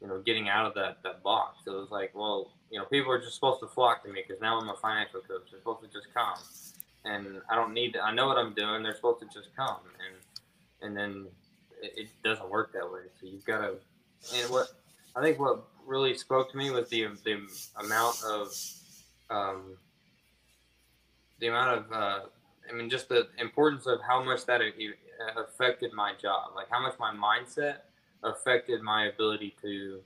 you 0.00 0.08
know, 0.08 0.20
getting 0.20 0.48
out 0.48 0.66
of 0.66 0.74
that, 0.74 0.98
that 1.02 1.22
box. 1.22 1.58
It 1.66 1.70
was 1.70 1.90
like, 1.90 2.12
well, 2.14 2.50
you 2.70 2.78
know, 2.78 2.84
people 2.86 3.12
are 3.12 3.20
just 3.20 3.34
supposed 3.34 3.60
to 3.60 3.68
flock 3.68 4.02
to 4.04 4.10
me 4.10 4.22
because 4.26 4.40
now 4.40 4.58
I'm 4.58 4.68
a 4.68 4.76
financial 4.76 5.20
coach. 5.20 5.48
They're 5.50 5.60
supposed 5.60 5.82
to 5.82 5.88
just 5.88 6.12
come, 6.14 6.38
and 7.04 7.42
I 7.50 7.54
don't 7.54 7.74
need 7.74 7.92
to. 7.94 8.00
I 8.00 8.12
know 8.12 8.26
what 8.26 8.38
I'm 8.38 8.54
doing. 8.54 8.82
They're 8.82 8.94
supposed 8.94 9.20
to 9.20 9.26
just 9.26 9.54
come, 9.56 9.80
and 9.98 10.88
and 10.88 10.96
then 10.96 11.26
it, 11.82 11.92
it 11.96 12.08
doesn't 12.24 12.48
work 12.48 12.72
that 12.72 12.90
way. 12.90 13.00
So 13.20 13.26
you've 13.26 13.44
got 13.44 13.58
to. 13.58 13.74
And 14.34 14.50
what 14.50 14.68
I 15.16 15.20
think 15.20 15.38
what 15.38 15.64
really 15.90 16.16
spoke 16.16 16.50
to 16.52 16.56
me 16.56 16.70
was 16.70 16.88
the 16.88 17.08
the 17.24 17.40
amount 17.84 18.16
of 18.24 18.52
um, 19.28 19.76
the 21.40 21.48
amount 21.48 21.78
of 21.78 21.92
uh, 21.92 22.20
I 22.70 22.72
mean, 22.72 22.88
just 22.88 23.08
the 23.08 23.28
importance 23.38 23.86
of 23.86 24.00
how 24.06 24.22
much 24.22 24.46
that 24.46 24.60
affected 25.36 25.92
my 25.92 26.14
job, 26.20 26.52
like 26.54 26.68
how 26.70 26.80
much 26.80 26.94
my 26.98 27.12
mindset 27.12 27.78
affected 28.22 28.80
my 28.82 29.06
ability 29.06 29.54
to 29.62 30.00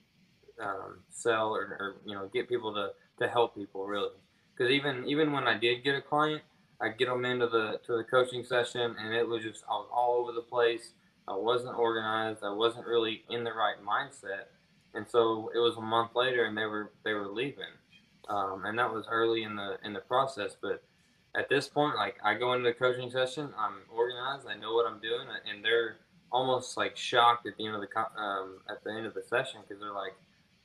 um, 0.60 1.00
sell 1.10 1.54
or, 1.54 1.62
or, 1.78 1.96
you 2.06 2.14
know 2.14 2.28
get 2.32 2.48
people 2.48 2.72
to, 2.74 2.90
to 3.18 3.28
help 3.30 3.54
people 3.54 3.86
really. 3.86 4.16
Because 4.56 4.72
even 4.72 5.04
even 5.06 5.32
when 5.32 5.44
I 5.46 5.58
did 5.58 5.84
get 5.84 5.94
a 5.94 6.00
client 6.00 6.42
I 6.80 6.88
get 6.88 7.08
them 7.08 7.24
into 7.24 7.46
the 7.46 7.80
to 7.86 7.96
the 7.96 8.04
coaching 8.04 8.44
session 8.44 8.94
and 8.98 9.14
it 9.14 9.26
was 9.26 9.42
just 9.42 9.64
I 9.68 9.72
was 9.72 9.88
all 9.92 10.20
over 10.20 10.32
the 10.32 10.42
place. 10.42 10.90
I 11.26 11.34
wasn't 11.34 11.78
organized. 11.78 12.40
I 12.44 12.52
wasn't 12.52 12.86
really 12.86 13.24
in 13.30 13.44
the 13.44 13.52
right 13.52 13.76
mindset 13.82 14.46
and 14.94 15.06
so 15.08 15.50
it 15.54 15.58
was 15.58 15.76
a 15.76 15.80
month 15.80 16.10
later 16.14 16.44
and 16.44 16.56
they 16.56 16.66
were 16.66 16.92
they 17.04 17.12
were 17.12 17.28
leaving. 17.28 17.74
Um, 18.28 18.64
and 18.64 18.78
that 18.78 18.92
was 18.92 19.06
early 19.10 19.42
in 19.42 19.56
the 19.56 19.76
in 19.84 19.92
the 19.92 20.00
process. 20.00 20.56
But 20.60 20.82
at 21.36 21.48
this 21.48 21.68
point 21.68 21.96
like 21.96 22.16
I 22.24 22.34
go 22.34 22.52
into 22.52 22.64
the 22.64 22.74
coaching 22.74 23.10
session 23.10 23.50
I'm 23.58 23.74
organized 23.92 24.46
I 24.48 24.56
know 24.56 24.74
what 24.74 24.86
I'm 24.86 25.00
doing 25.00 25.26
and 25.50 25.64
they're 25.64 25.96
almost 26.34 26.76
like 26.76 26.96
shocked 26.96 27.46
at 27.46 27.56
the 27.56 27.64
end 27.64 27.76
of 27.76 27.80
the 27.80 28.20
um, 28.20 28.58
at 28.68 28.82
the 28.82 28.90
end 28.90 29.06
of 29.06 29.14
the 29.14 29.22
session 29.22 29.60
because 29.62 29.80
they're 29.80 29.92
like, 29.92 30.14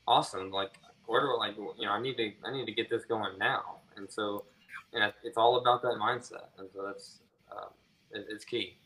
awesome, 0.08 0.52
like 0.52 0.72
where 1.06 1.22
do 1.22 1.38
like 1.38 1.56
you 1.78 1.86
know 1.86 1.92
I 1.92 2.02
need 2.02 2.18
to 2.18 2.32
I 2.44 2.52
need 2.52 2.66
to 2.66 2.72
get 2.72 2.90
this 2.90 3.06
going 3.06 3.38
now, 3.38 3.78
and 3.96 4.12
so 4.12 4.46
and 4.94 5.14
it's 5.24 5.38
all 5.38 5.58
about 5.58 5.84
that 5.84 5.96
mindset, 6.02 6.50
and 6.58 6.68
so 6.74 6.84
that's 6.86 7.20
uh, 7.52 7.70
it, 8.12 8.26
it's 8.30 8.44
key. 8.44 8.79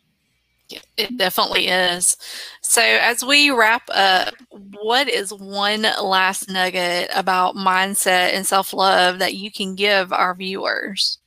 It 0.98 1.18
definitely 1.18 1.68
is. 1.68 2.18
So, 2.62 2.82
as 2.82 3.24
we 3.24 3.50
wrap 3.50 3.84
up, 3.94 4.34
what 4.50 5.08
is 5.10 5.34
one 5.34 5.84
last 6.02 6.50
nugget 6.50 7.10
about 7.14 7.56
mindset 7.56 8.34
and 8.34 8.46
self 8.46 8.74
love 8.74 9.20
that 9.20 9.36
you 9.36 9.52
can 9.52 9.76
give 9.76 10.12
our 10.12 10.34
viewers? 10.36 11.20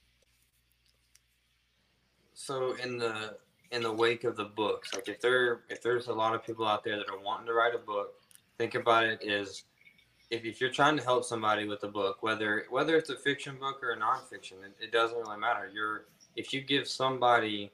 So, 2.34 2.74
in 2.76 2.98
the 2.98 3.36
in 3.72 3.82
the 3.82 3.92
wake 3.92 4.24
of 4.24 4.36
the 4.36 4.44
books. 4.44 4.94
Like 4.94 5.08
if 5.08 5.20
there 5.20 5.60
if 5.68 5.82
there's 5.82 6.08
a 6.08 6.12
lot 6.12 6.34
of 6.34 6.44
people 6.44 6.66
out 6.66 6.84
there 6.84 6.96
that 6.96 7.08
are 7.10 7.18
wanting 7.18 7.46
to 7.46 7.52
write 7.52 7.74
a 7.74 7.78
book, 7.78 8.14
think 8.58 8.74
about 8.74 9.04
it 9.04 9.20
is 9.22 9.64
if, 10.30 10.44
if 10.44 10.60
you're 10.60 10.70
trying 10.70 10.96
to 10.96 11.02
help 11.02 11.24
somebody 11.24 11.66
with 11.66 11.82
a 11.84 11.88
book, 11.88 12.22
whether 12.22 12.64
whether 12.70 12.96
it's 12.96 13.10
a 13.10 13.16
fiction 13.16 13.56
book 13.58 13.82
or 13.82 13.92
a 13.92 13.96
nonfiction, 13.96 14.64
it, 14.64 14.74
it 14.80 14.92
doesn't 14.92 15.18
really 15.18 15.38
matter. 15.38 15.70
You're 15.72 16.06
if 16.36 16.52
you 16.52 16.60
give 16.60 16.88
somebody 16.88 17.70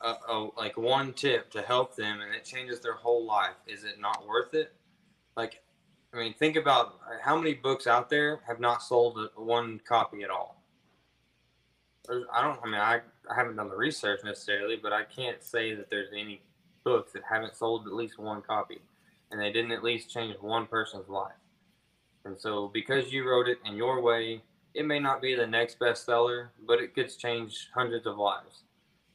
a, 0.00 0.14
a, 0.28 0.48
like 0.56 0.76
one 0.76 1.12
tip 1.12 1.50
to 1.52 1.62
help 1.62 1.96
them 1.96 2.20
and 2.20 2.34
it 2.34 2.44
changes 2.44 2.80
their 2.80 2.94
whole 2.94 3.24
life, 3.24 3.56
is 3.66 3.84
it 3.84 4.00
not 4.00 4.26
worth 4.26 4.54
it? 4.54 4.72
Like, 5.36 5.62
I 6.12 6.18
mean, 6.18 6.34
think 6.34 6.56
about 6.56 6.98
how 7.22 7.36
many 7.36 7.54
books 7.54 7.86
out 7.86 8.08
there 8.08 8.40
have 8.46 8.60
not 8.60 8.82
sold 8.82 9.18
one 9.36 9.80
copy 9.86 10.22
at 10.22 10.30
all. 10.30 10.62
I 12.32 12.42
don't. 12.42 12.58
I 12.62 12.66
mean, 12.66 12.74
I 12.80 13.00
I 13.28 13.34
haven't 13.34 13.56
done 13.56 13.68
the 13.68 13.76
research 13.76 14.20
necessarily, 14.24 14.76
but 14.80 14.92
I 14.92 15.02
can't 15.04 15.42
say 15.42 15.74
that 15.74 15.90
there's 15.90 16.12
any 16.12 16.40
books 16.84 17.12
that 17.12 17.22
haven't 17.28 17.56
sold 17.56 17.86
at 17.86 17.92
least 17.92 18.18
one 18.18 18.42
copy, 18.42 18.80
and 19.30 19.40
they 19.40 19.50
didn't 19.52 19.72
at 19.72 19.82
least 19.82 20.08
change 20.08 20.36
one 20.40 20.66
person's 20.66 21.08
life. 21.08 21.34
And 22.24 22.38
so, 22.38 22.68
because 22.72 23.12
you 23.12 23.28
wrote 23.28 23.48
it 23.48 23.58
in 23.64 23.76
your 23.76 24.00
way, 24.00 24.42
it 24.74 24.86
may 24.86 25.00
not 25.00 25.20
be 25.20 25.34
the 25.34 25.46
next 25.46 25.78
bestseller, 25.80 26.48
but 26.66 26.80
it 26.80 26.94
could 26.94 27.16
change 27.18 27.68
hundreds 27.74 28.06
of 28.06 28.18
lives. 28.18 28.62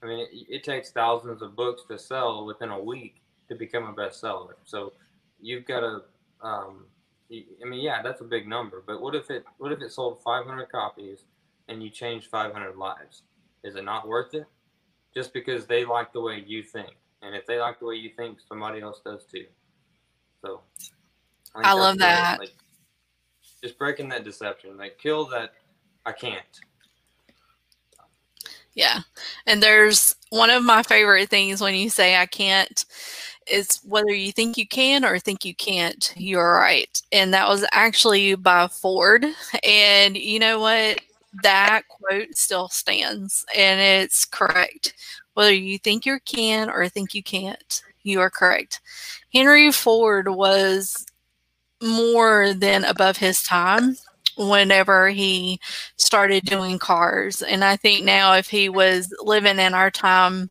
I 0.04 0.08
mean, 0.08 0.20
it, 0.20 0.30
it 0.50 0.64
takes 0.64 0.92
thousands 0.92 1.42
of 1.42 1.56
books 1.56 1.84
to 1.90 1.98
sell 1.98 2.46
within 2.46 2.70
a 2.70 2.82
week 2.82 3.22
to 3.50 3.56
become 3.56 3.84
a 3.86 3.94
bestseller. 3.94 4.54
So, 4.64 4.94
you've 5.40 5.66
got 5.66 5.82
to. 5.82 6.02
Um, 6.42 6.86
I 7.32 7.66
mean, 7.66 7.82
yeah, 7.82 8.02
that's 8.02 8.20
a 8.20 8.26
big 8.26 8.48
number, 8.48 8.84
but 8.86 9.02
what 9.02 9.16
if 9.16 9.30
it 9.30 9.46
what 9.58 9.72
if 9.72 9.82
it 9.82 9.92
sold 9.92 10.22
500 10.22 10.70
copies 10.70 11.24
and 11.70 11.82
you 11.82 11.90
changed 11.90 12.28
500 12.30 12.76
lives? 12.76 13.24
is 13.64 13.76
it 13.76 13.84
not 13.84 14.08
worth 14.08 14.34
it? 14.34 14.46
Just 15.14 15.34
because 15.34 15.66
they 15.66 15.86
like 15.86 16.14
the 16.14 16.22
way 16.22 16.44
you 16.46 16.64
think, 16.64 16.92
and 17.22 17.36
if 17.36 17.46
they 17.46 17.60
like 17.60 17.80
the 17.80 17.86
way 17.86 17.96
you 17.96 18.12
think, 18.16 18.40
somebody 18.48 18.82
else 18.82 19.02
does 19.06 19.26
too. 19.26 19.46
So, 20.44 20.62
I, 21.54 21.72
I 21.72 21.74
love 21.74 21.98
that. 22.00 22.40
Like, 22.40 22.54
just 23.62 23.78
breaking 23.78 24.10
that 24.10 24.24
deception, 24.24 24.78
like 24.78 24.98
kill 24.98 25.26
that. 25.28 25.54
I 26.06 26.14
can't. 26.14 26.60
Yeah, 28.74 29.02
and 29.46 29.62
there's 29.62 30.16
one 30.30 30.50
of 30.50 30.64
my 30.64 30.84
favorite 30.84 31.30
things 31.30 31.62
when 31.62 31.76
you 31.76 31.90
say 31.90 32.16
I 32.16 32.26
can't 32.26 32.86
is 33.48 33.80
whether 33.84 34.14
you 34.14 34.32
think 34.32 34.58
you 34.58 34.68
can 34.68 35.04
or 35.04 35.20
think 35.20 35.44
you 35.44 35.54
can't, 35.56 36.14
you're 36.16 36.56
right. 36.56 37.02
And 37.12 37.34
that 37.34 37.50
was 37.50 37.66
actually 37.74 38.36
by 38.36 38.68
Ford. 38.68 39.26
And 39.64 40.16
you 40.16 40.40
know 40.40 40.60
what? 40.60 41.00
that 41.44 41.84
quote 41.88 42.36
still 42.36 42.70
stands 42.70 43.46
and 43.56 43.80
it's 43.80 44.26
correct. 44.26 44.94
Whether 45.34 45.54
you 45.54 45.78
think 45.78 46.06
you 46.06 46.20
can 46.26 46.70
or 46.70 46.90
think 46.90 47.14
you 47.14 47.24
can't, 47.24 47.82
you 48.04 48.20
are 48.20 48.30
correct. 48.30 48.82
Henry 49.34 49.72
Ford 49.72 50.28
was 50.28 51.06
more 51.82 52.54
than 52.54 52.84
above 52.84 53.18
his 53.18 53.42
time 53.42 53.96
whenever 54.38 55.10
he 55.10 55.60
started 55.98 56.46
doing 56.46 56.80
cars. 56.80 57.41
And 57.41 57.63
I 57.63 57.76
think 57.76 58.06
now, 58.06 58.34
if 58.34 58.50
he 58.50 58.70
was 58.70 59.13
living 59.22 59.60
in 59.60 59.74
our 59.74 59.91
time 59.91 60.50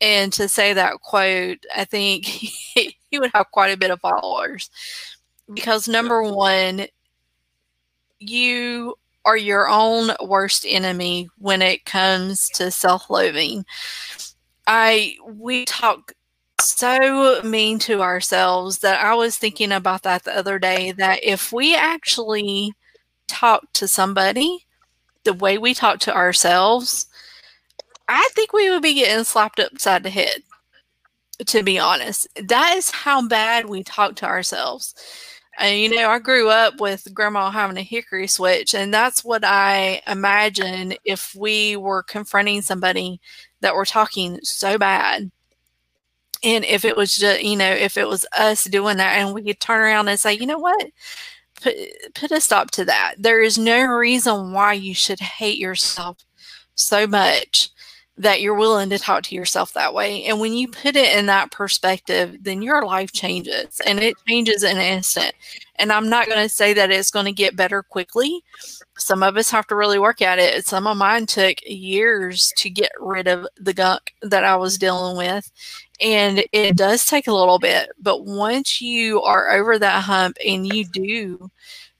and 0.00 0.32
to 0.32 0.48
say 0.48 0.72
that 0.72 1.00
quote, 1.02 1.64
I 1.74 1.84
think 1.84 2.24
he, 2.26 2.96
he 3.10 3.18
would 3.18 3.30
have 3.34 3.50
quite 3.50 3.72
a 3.72 3.78
bit 3.78 3.90
of 3.90 4.00
followers. 4.00 4.70
Because 5.52 5.88
number 5.88 6.22
one, 6.22 6.86
you 8.18 8.94
are 9.24 9.36
your 9.36 9.68
own 9.68 10.10
worst 10.24 10.64
enemy 10.66 11.28
when 11.38 11.62
it 11.62 11.84
comes 11.84 12.48
to 12.50 12.70
self-loathing. 12.70 13.64
I 14.66 15.16
we 15.26 15.64
talk 15.64 16.12
so 16.60 17.40
mean 17.42 17.78
to 17.80 18.02
ourselves 18.02 18.78
that 18.78 19.04
I 19.04 19.14
was 19.14 19.36
thinking 19.36 19.72
about 19.72 20.02
that 20.02 20.24
the 20.24 20.36
other 20.36 20.58
day 20.58 20.92
that 20.92 21.20
if 21.22 21.52
we 21.52 21.74
actually 21.74 22.72
talk 23.30 23.72
to 23.74 23.88
somebody 23.88 24.66
the 25.24 25.34
way 25.34 25.58
we 25.58 25.74
talk 25.74 26.00
to 26.00 26.14
ourselves, 26.14 27.06
I 28.08 28.28
think 28.32 28.52
we 28.52 28.70
would 28.70 28.82
be 28.82 28.94
getting 28.94 29.24
slapped 29.24 29.60
upside 29.60 30.02
the 30.02 30.10
head. 30.10 30.42
To 31.46 31.62
be 31.62 31.78
honest, 31.78 32.28
that 32.48 32.76
is 32.76 32.90
how 32.90 33.26
bad 33.26 33.66
we 33.66 33.82
talk 33.82 34.14
to 34.16 34.26
ourselves. 34.26 34.94
And 35.58 35.78
you 35.78 35.88
know, 35.88 36.10
I 36.10 36.18
grew 36.18 36.50
up 36.50 36.80
with 36.80 37.14
grandma 37.14 37.50
having 37.50 37.78
a 37.78 37.82
hickory 37.82 38.26
switch, 38.26 38.74
and 38.74 38.92
that's 38.92 39.24
what 39.24 39.42
I 39.44 40.02
imagine 40.06 40.94
if 41.04 41.34
we 41.34 41.76
were 41.76 42.02
confronting 42.02 42.60
somebody 42.60 43.20
that 43.60 43.74
were 43.74 43.86
talking 43.86 44.38
so 44.42 44.76
bad. 44.76 45.30
And 46.42 46.64
if 46.64 46.84
it 46.84 46.96
was 46.96 47.14
just, 47.14 47.42
you 47.42 47.56
know, 47.56 47.70
if 47.70 47.96
it 47.96 48.08
was 48.08 48.26
us 48.36 48.64
doing 48.64 48.96
that 48.98 49.18
and 49.18 49.34
we 49.34 49.42
could 49.42 49.60
turn 49.60 49.80
around 49.80 50.08
and 50.08 50.18
say, 50.18 50.34
you 50.34 50.46
know 50.46 50.58
what, 50.58 50.90
put, 51.62 51.74
put 52.14 52.30
a 52.30 52.40
stop 52.40 52.70
to 52.72 52.84
that. 52.84 53.14
There 53.18 53.40
is 53.40 53.58
no 53.58 53.84
reason 53.84 54.52
why 54.52 54.74
you 54.74 54.94
should 54.94 55.20
hate 55.20 55.58
yourself 55.58 56.18
so 56.74 57.06
much 57.06 57.70
that 58.20 58.42
you're 58.42 58.54
willing 58.54 58.90
to 58.90 58.98
talk 58.98 59.22
to 59.22 59.34
yourself 59.34 59.72
that 59.72 59.94
way. 59.94 60.24
And 60.24 60.38
when 60.38 60.52
you 60.52 60.68
put 60.68 60.94
it 60.94 61.16
in 61.16 61.24
that 61.26 61.50
perspective, 61.50 62.36
then 62.42 62.60
your 62.60 62.84
life 62.84 63.12
changes 63.12 63.80
and 63.86 63.98
it 63.98 64.14
changes 64.28 64.62
in 64.62 64.76
an 64.76 64.82
instant. 64.82 65.32
And 65.76 65.90
I'm 65.90 66.10
not 66.10 66.26
going 66.26 66.42
to 66.42 66.48
say 66.54 66.74
that 66.74 66.90
it's 66.90 67.10
going 67.10 67.24
to 67.24 67.32
get 67.32 67.56
better 67.56 67.82
quickly. 67.82 68.44
Some 68.98 69.22
of 69.22 69.38
us 69.38 69.50
have 69.50 69.66
to 69.68 69.74
really 69.74 69.98
work 69.98 70.20
at 70.20 70.38
it. 70.38 70.66
Some 70.66 70.86
of 70.86 70.98
mine 70.98 71.24
took 71.24 71.56
years 71.66 72.52
to 72.58 72.68
get 72.68 72.92
rid 73.00 73.26
of 73.26 73.46
the 73.56 73.72
gunk 73.72 74.12
that 74.20 74.44
I 74.44 74.54
was 74.56 74.76
dealing 74.76 75.16
with. 75.16 75.50
And 75.98 76.44
it 76.52 76.76
does 76.76 77.06
take 77.06 77.26
a 77.26 77.32
little 77.32 77.58
bit. 77.58 77.88
But 77.98 78.26
once 78.26 78.82
you 78.82 79.22
are 79.22 79.50
over 79.50 79.78
that 79.78 80.04
hump 80.04 80.36
and 80.46 80.70
you 80.70 80.84
do 80.84 81.50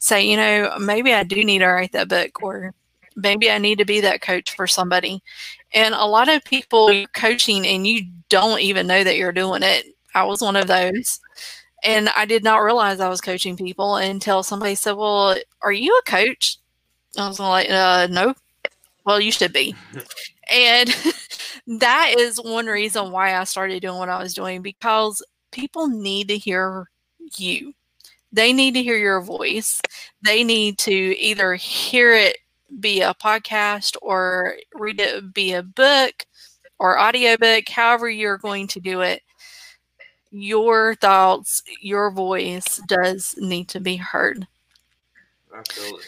say, 0.01 0.27
you 0.27 0.37
know, 0.37 0.77
maybe 0.79 1.15
I 1.15 1.23
do 1.23 1.43
need 1.43 1.61
to 1.61 1.69
write 1.69 1.93
that 1.93 2.09
book 2.09 2.43
or 2.43 2.75
maybe 3.17 3.51
I 3.51 3.59
need 3.59 3.79
to 3.79 3.85
be 3.85 4.01
that 4.03 4.23
coach 4.23 4.55
for 4.55 4.67
somebody. 4.67 5.23
And 5.73 5.95
a 5.95 6.05
lot 6.07 6.29
of 6.29 6.45
people 6.45 6.93
you're 6.93 7.09
coaching 7.09 7.67
and 7.67 7.87
you 7.87 8.03
don't 8.29 8.61
even 8.61 8.87
know 8.87 9.05
that 9.05 9.17
you're 9.17 9.33
doing 9.33 9.63
it. 9.63 9.87
I 10.15 10.25
was 10.25 10.41
one 10.41 10.57
of 10.57 10.67
those. 10.67 11.21
And 11.83 12.09
I 12.11 12.25
did 12.25 12.45
not 12.45 12.59
realize 12.59 13.01
I 13.01 13.09
was 13.09 13.21
coaching 13.21 13.57
people 13.57 13.97
until 13.97 14.43
somebody 14.43 14.75
said, 14.75 14.93
Well, 14.93 15.37
are 15.63 15.73
you 15.73 15.97
a 15.97 16.11
coach? 16.11 16.59
I 17.17 17.29
was 17.29 17.41
like, 17.41 17.71
uh, 17.71 18.09
No. 18.11 18.35
Well, 19.07 19.21
you 19.21 19.33
should 19.33 19.53
be. 19.53 19.75
and 20.53 20.95
that 21.81 22.15
is 22.19 22.39
one 22.39 22.67
reason 22.67 23.11
why 23.13 23.37
I 23.37 23.45
started 23.45 23.81
doing 23.81 23.99
what 23.99 24.09
I 24.09 24.19
was 24.23 24.35
doing 24.35 24.63
because 24.63 25.23
people 25.53 25.89
need 25.89 26.29
to 26.29 26.39
hear 26.39 26.89
you. 27.37 27.73
They 28.33 28.53
need 28.53 28.75
to 28.75 28.83
hear 28.83 28.97
your 28.97 29.21
voice. 29.21 29.81
They 30.23 30.45
need 30.45 30.79
to 30.81 30.93
either 30.93 31.55
hear 31.55 32.15
it 32.15 32.39
be 32.79 33.01
a 33.01 33.15
podcast 33.15 33.97
or 34.03 34.57
read 34.75 35.01
it 35.01 35.35
be 35.35 35.53
a 35.53 35.63
book 35.63 36.27
or 36.79 36.99
audiobook, 36.99 37.69
however 37.69 38.09
you're 38.09 38.39
going 38.39 38.67
to 38.69 38.81
do 38.81 39.01
it, 39.01 39.23
your 40.31 40.95
thoughts, 40.95 41.63
your 41.81 42.11
voice 42.11 42.81
does 42.87 43.35
need 43.39 43.69
to 43.69 43.81
be 43.81 43.97
heard. 43.97 44.47
Absolutely. 45.55 46.05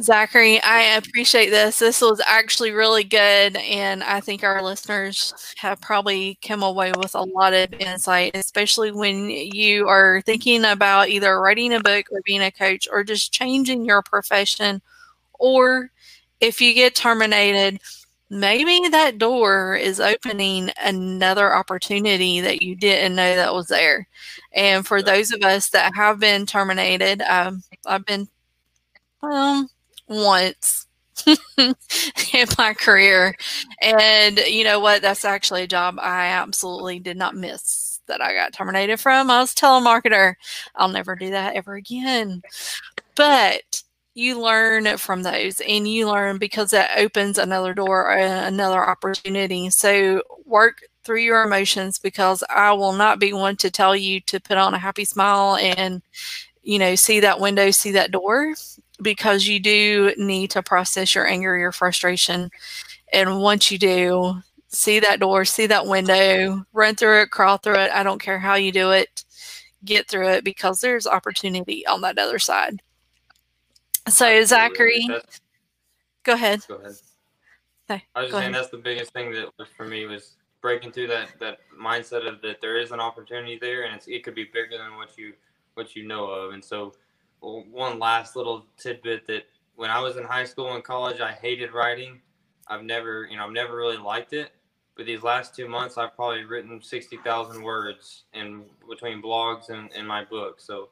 Zachery, 0.00 0.58
I 0.64 0.96
appreciate 0.96 1.50
this. 1.50 1.78
This 1.78 2.00
was 2.00 2.20
actually 2.26 2.72
really 2.72 3.04
good, 3.04 3.56
and 3.56 4.02
I 4.02 4.18
think 4.18 4.42
our 4.42 4.60
listeners 4.60 5.32
have 5.58 5.80
probably 5.80 6.36
come 6.44 6.64
away 6.64 6.90
with 6.96 7.14
a 7.14 7.22
lot 7.22 7.52
of 7.52 7.72
insight, 7.74 8.34
especially 8.34 8.90
when 8.90 9.30
you 9.30 9.86
are 9.86 10.20
thinking 10.22 10.64
about 10.64 11.10
either 11.10 11.40
writing 11.40 11.72
a 11.74 11.80
book 11.80 12.06
or 12.10 12.22
being 12.24 12.42
a 12.42 12.50
coach 12.50 12.88
or 12.90 13.04
just 13.04 13.32
changing 13.32 13.84
your 13.84 14.02
profession 14.02 14.82
or 15.44 15.90
if 16.40 16.58
you 16.62 16.72
get 16.72 16.94
terminated, 16.94 17.78
maybe 18.30 18.88
that 18.88 19.18
door 19.18 19.76
is 19.76 20.00
opening 20.00 20.70
another 20.82 21.54
opportunity 21.54 22.40
that 22.40 22.62
you 22.62 22.74
didn't 22.74 23.14
know 23.14 23.36
that 23.36 23.52
was 23.52 23.68
there. 23.68 24.08
And 24.54 24.86
for 24.86 25.02
those 25.02 25.32
of 25.32 25.42
us 25.42 25.68
that 25.70 25.94
have 25.94 26.18
been 26.18 26.46
terminated, 26.46 27.20
um, 27.20 27.62
I've 27.84 28.06
been 28.06 28.26
um, 29.22 29.68
once 30.08 30.86
in 31.58 32.48
my 32.56 32.72
career. 32.72 33.36
And 33.82 34.38
you 34.38 34.64
know 34.64 34.80
what? 34.80 35.02
That's 35.02 35.26
actually 35.26 35.64
a 35.64 35.68
job 35.68 35.96
I 36.00 36.28
absolutely 36.28 37.00
did 37.00 37.18
not 37.18 37.36
miss 37.36 38.00
that 38.06 38.22
I 38.22 38.32
got 38.32 38.54
terminated 38.54 38.98
from. 38.98 39.30
I 39.30 39.40
was 39.40 39.54
telemarketer. 39.54 40.36
I'll 40.74 40.88
never 40.88 41.14
do 41.14 41.30
that 41.30 41.54
ever 41.54 41.74
again. 41.74 42.40
But 43.14 43.83
you 44.14 44.40
learn 44.40 44.96
from 44.96 45.22
those 45.22 45.60
and 45.60 45.88
you 45.88 46.08
learn 46.08 46.38
because 46.38 46.70
that 46.70 46.96
opens 46.96 47.36
another 47.36 47.74
door 47.74 48.10
or 48.10 48.16
another 48.16 48.88
opportunity. 48.88 49.70
So 49.70 50.22
work 50.46 50.82
through 51.02 51.20
your 51.20 51.42
emotions 51.42 51.98
because 51.98 52.44
I 52.48 52.72
will 52.72 52.92
not 52.92 53.18
be 53.18 53.32
one 53.32 53.56
to 53.56 53.70
tell 53.70 53.94
you 53.96 54.20
to 54.22 54.40
put 54.40 54.56
on 54.56 54.72
a 54.72 54.78
happy 54.78 55.04
smile 55.04 55.56
and, 55.56 56.00
you 56.62 56.78
know, 56.78 56.94
see 56.94 57.20
that 57.20 57.40
window, 57.40 57.70
see 57.72 57.90
that 57.92 58.12
door 58.12 58.54
because 59.02 59.48
you 59.48 59.58
do 59.58 60.12
need 60.16 60.50
to 60.52 60.62
process 60.62 61.14
your 61.14 61.26
anger, 61.26 61.56
your 61.56 61.72
frustration. 61.72 62.50
And 63.12 63.40
once 63.40 63.70
you 63.70 63.78
do, 63.78 64.36
see 64.68 65.00
that 65.00 65.20
door, 65.20 65.44
see 65.44 65.66
that 65.66 65.86
window, 65.86 66.64
run 66.72 66.94
through 66.94 67.22
it, 67.22 67.30
crawl 67.30 67.58
through 67.58 67.78
it. 67.78 67.90
I 67.92 68.04
don't 68.04 68.22
care 68.22 68.38
how 68.38 68.54
you 68.54 68.70
do 68.70 68.92
it, 68.92 69.24
get 69.84 70.08
through 70.08 70.28
it 70.28 70.44
because 70.44 70.80
there's 70.80 71.06
opportunity 71.06 71.84
on 71.86 72.00
that 72.02 72.18
other 72.18 72.38
side. 72.38 72.80
So 74.08 74.26
Absolutely. 74.26 74.44
Zachery, 74.44 75.08
that's, 75.08 75.40
go 76.24 76.32
ahead. 76.34 76.64
Go 76.68 76.74
ahead. 76.76 76.94
No, 77.88 78.00
I 78.14 78.20
was 78.20 78.30
just 78.30 78.32
saying 78.32 78.34
ahead. 78.34 78.54
that's 78.54 78.70
the 78.70 78.78
biggest 78.78 79.12
thing 79.12 79.32
that 79.32 79.48
was 79.58 79.68
for 79.76 79.86
me 79.86 80.06
was 80.06 80.36
breaking 80.60 80.92
through 80.92 81.08
that 81.08 81.28
that 81.40 81.58
mindset 81.78 82.26
of 82.26 82.40
that 82.42 82.60
there 82.60 82.78
is 82.78 82.90
an 82.90 83.00
opportunity 83.00 83.58
there 83.60 83.84
and 83.84 84.00
it 84.06 84.24
could 84.24 84.34
be 84.34 84.44
bigger 84.44 84.78
than 84.78 84.96
what 84.96 85.16
you 85.18 85.34
what 85.74 85.94
you 85.94 86.06
know 86.06 86.26
of. 86.26 86.54
And 86.54 86.64
so 86.64 86.94
one 87.40 87.98
last 87.98 88.36
little 88.36 88.66
tidbit 88.78 89.26
that 89.26 89.44
when 89.76 89.90
I 89.90 90.00
was 90.00 90.16
in 90.16 90.24
high 90.24 90.44
school 90.44 90.74
and 90.74 90.82
college, 90.82 91.20
I 91.20 91.32
hated 91.32 91.72
writing. 91.72 92.20
I've 92.68 92.84
never, 92.84 93.26
you 93.30 93.36
know, 93.36 93.46
I've 93.46 93.52
never 93.52 93.76
really 93.76 93.98
liked 93.98 94.32
it. 94.32 94.50
But 94.96 95.06
these 95.06 95.22
last 95.22 95.54
two 95.54 95.68
months, 95.68 95.98
I've 95.98 96.14
probably 96.14 96.44
written 96.44 96.80
60,000 96.80 97.62
words 97.62 98.24
in 98.32 98.62
between 98.88 99.20
blogs 99.20 99.68
and, 99.68 99.90
and 99.94 100.06
my 100.06 100.24
book. 100.24 100.60
So 100.60 100.88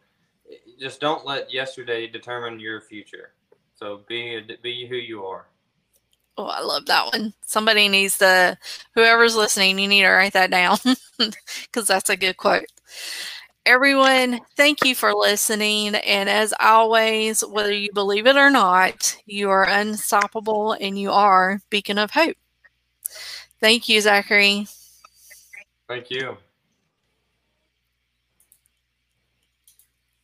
just 0.78 1.00
don't 1.00 1.24
let 1.24 1.52
yesterday 1.52 2.06
determine 2.06 2.60
your 2.60 2.80
future. 2.80 3.32
So 3.74 4.02
be 4.08 4.40
be 4.62 4.86
who 4.86 4.96
you 4.96 5.24
are. 5.24 5.46
Oh, 6.38 6.46
I 6.46 6.60
love 6.60 6.86
that 6.86 7.12
one. 7.12 7.34
Somebody 7.44 7.88
needs 7.88 8.18
to, 8.18 8.56
whoever's 8.94 9.36
listening, 9.36 9.78
you 9.78 9.86
need 9.86 10.00
to 10.02 10.08
write 10.08 10.32
that 10.32 10.50
down 10.50 10.78
because 11.18 11.86
that's 11.86 12.08
a 12.08 12.16
good 12.16 12.38
quote. 12.38 12.64
Everyone, 13.66 14.40
thank 14.56 14.84
you 14.84 14.94
for 14.94 15.12
listening. 15.14 15.94
And 15.94 16.28
as 16.30 16.54
always, 16.58 17.44
whether 17.44 17.72
you 17.72 17.92
believe 17.92 18.26
it 18.26 18.36
or 18.36 18.50
not, 18.50 19.16
you 19.26 19.50
are 19.50 19.68
unstoppable 19.68 20.72
and 20.72 20.98
you 20.98 21.12
are 21.12 21.60
beacon 21.68 21.98
of 21.98 22.10
hope. 22.10 22.36
Thank 23.60 23.88
you, 23.88 24.00
Zachery. 24.00 24.74
Thank 25.86 26.10
you. 26.10 26.38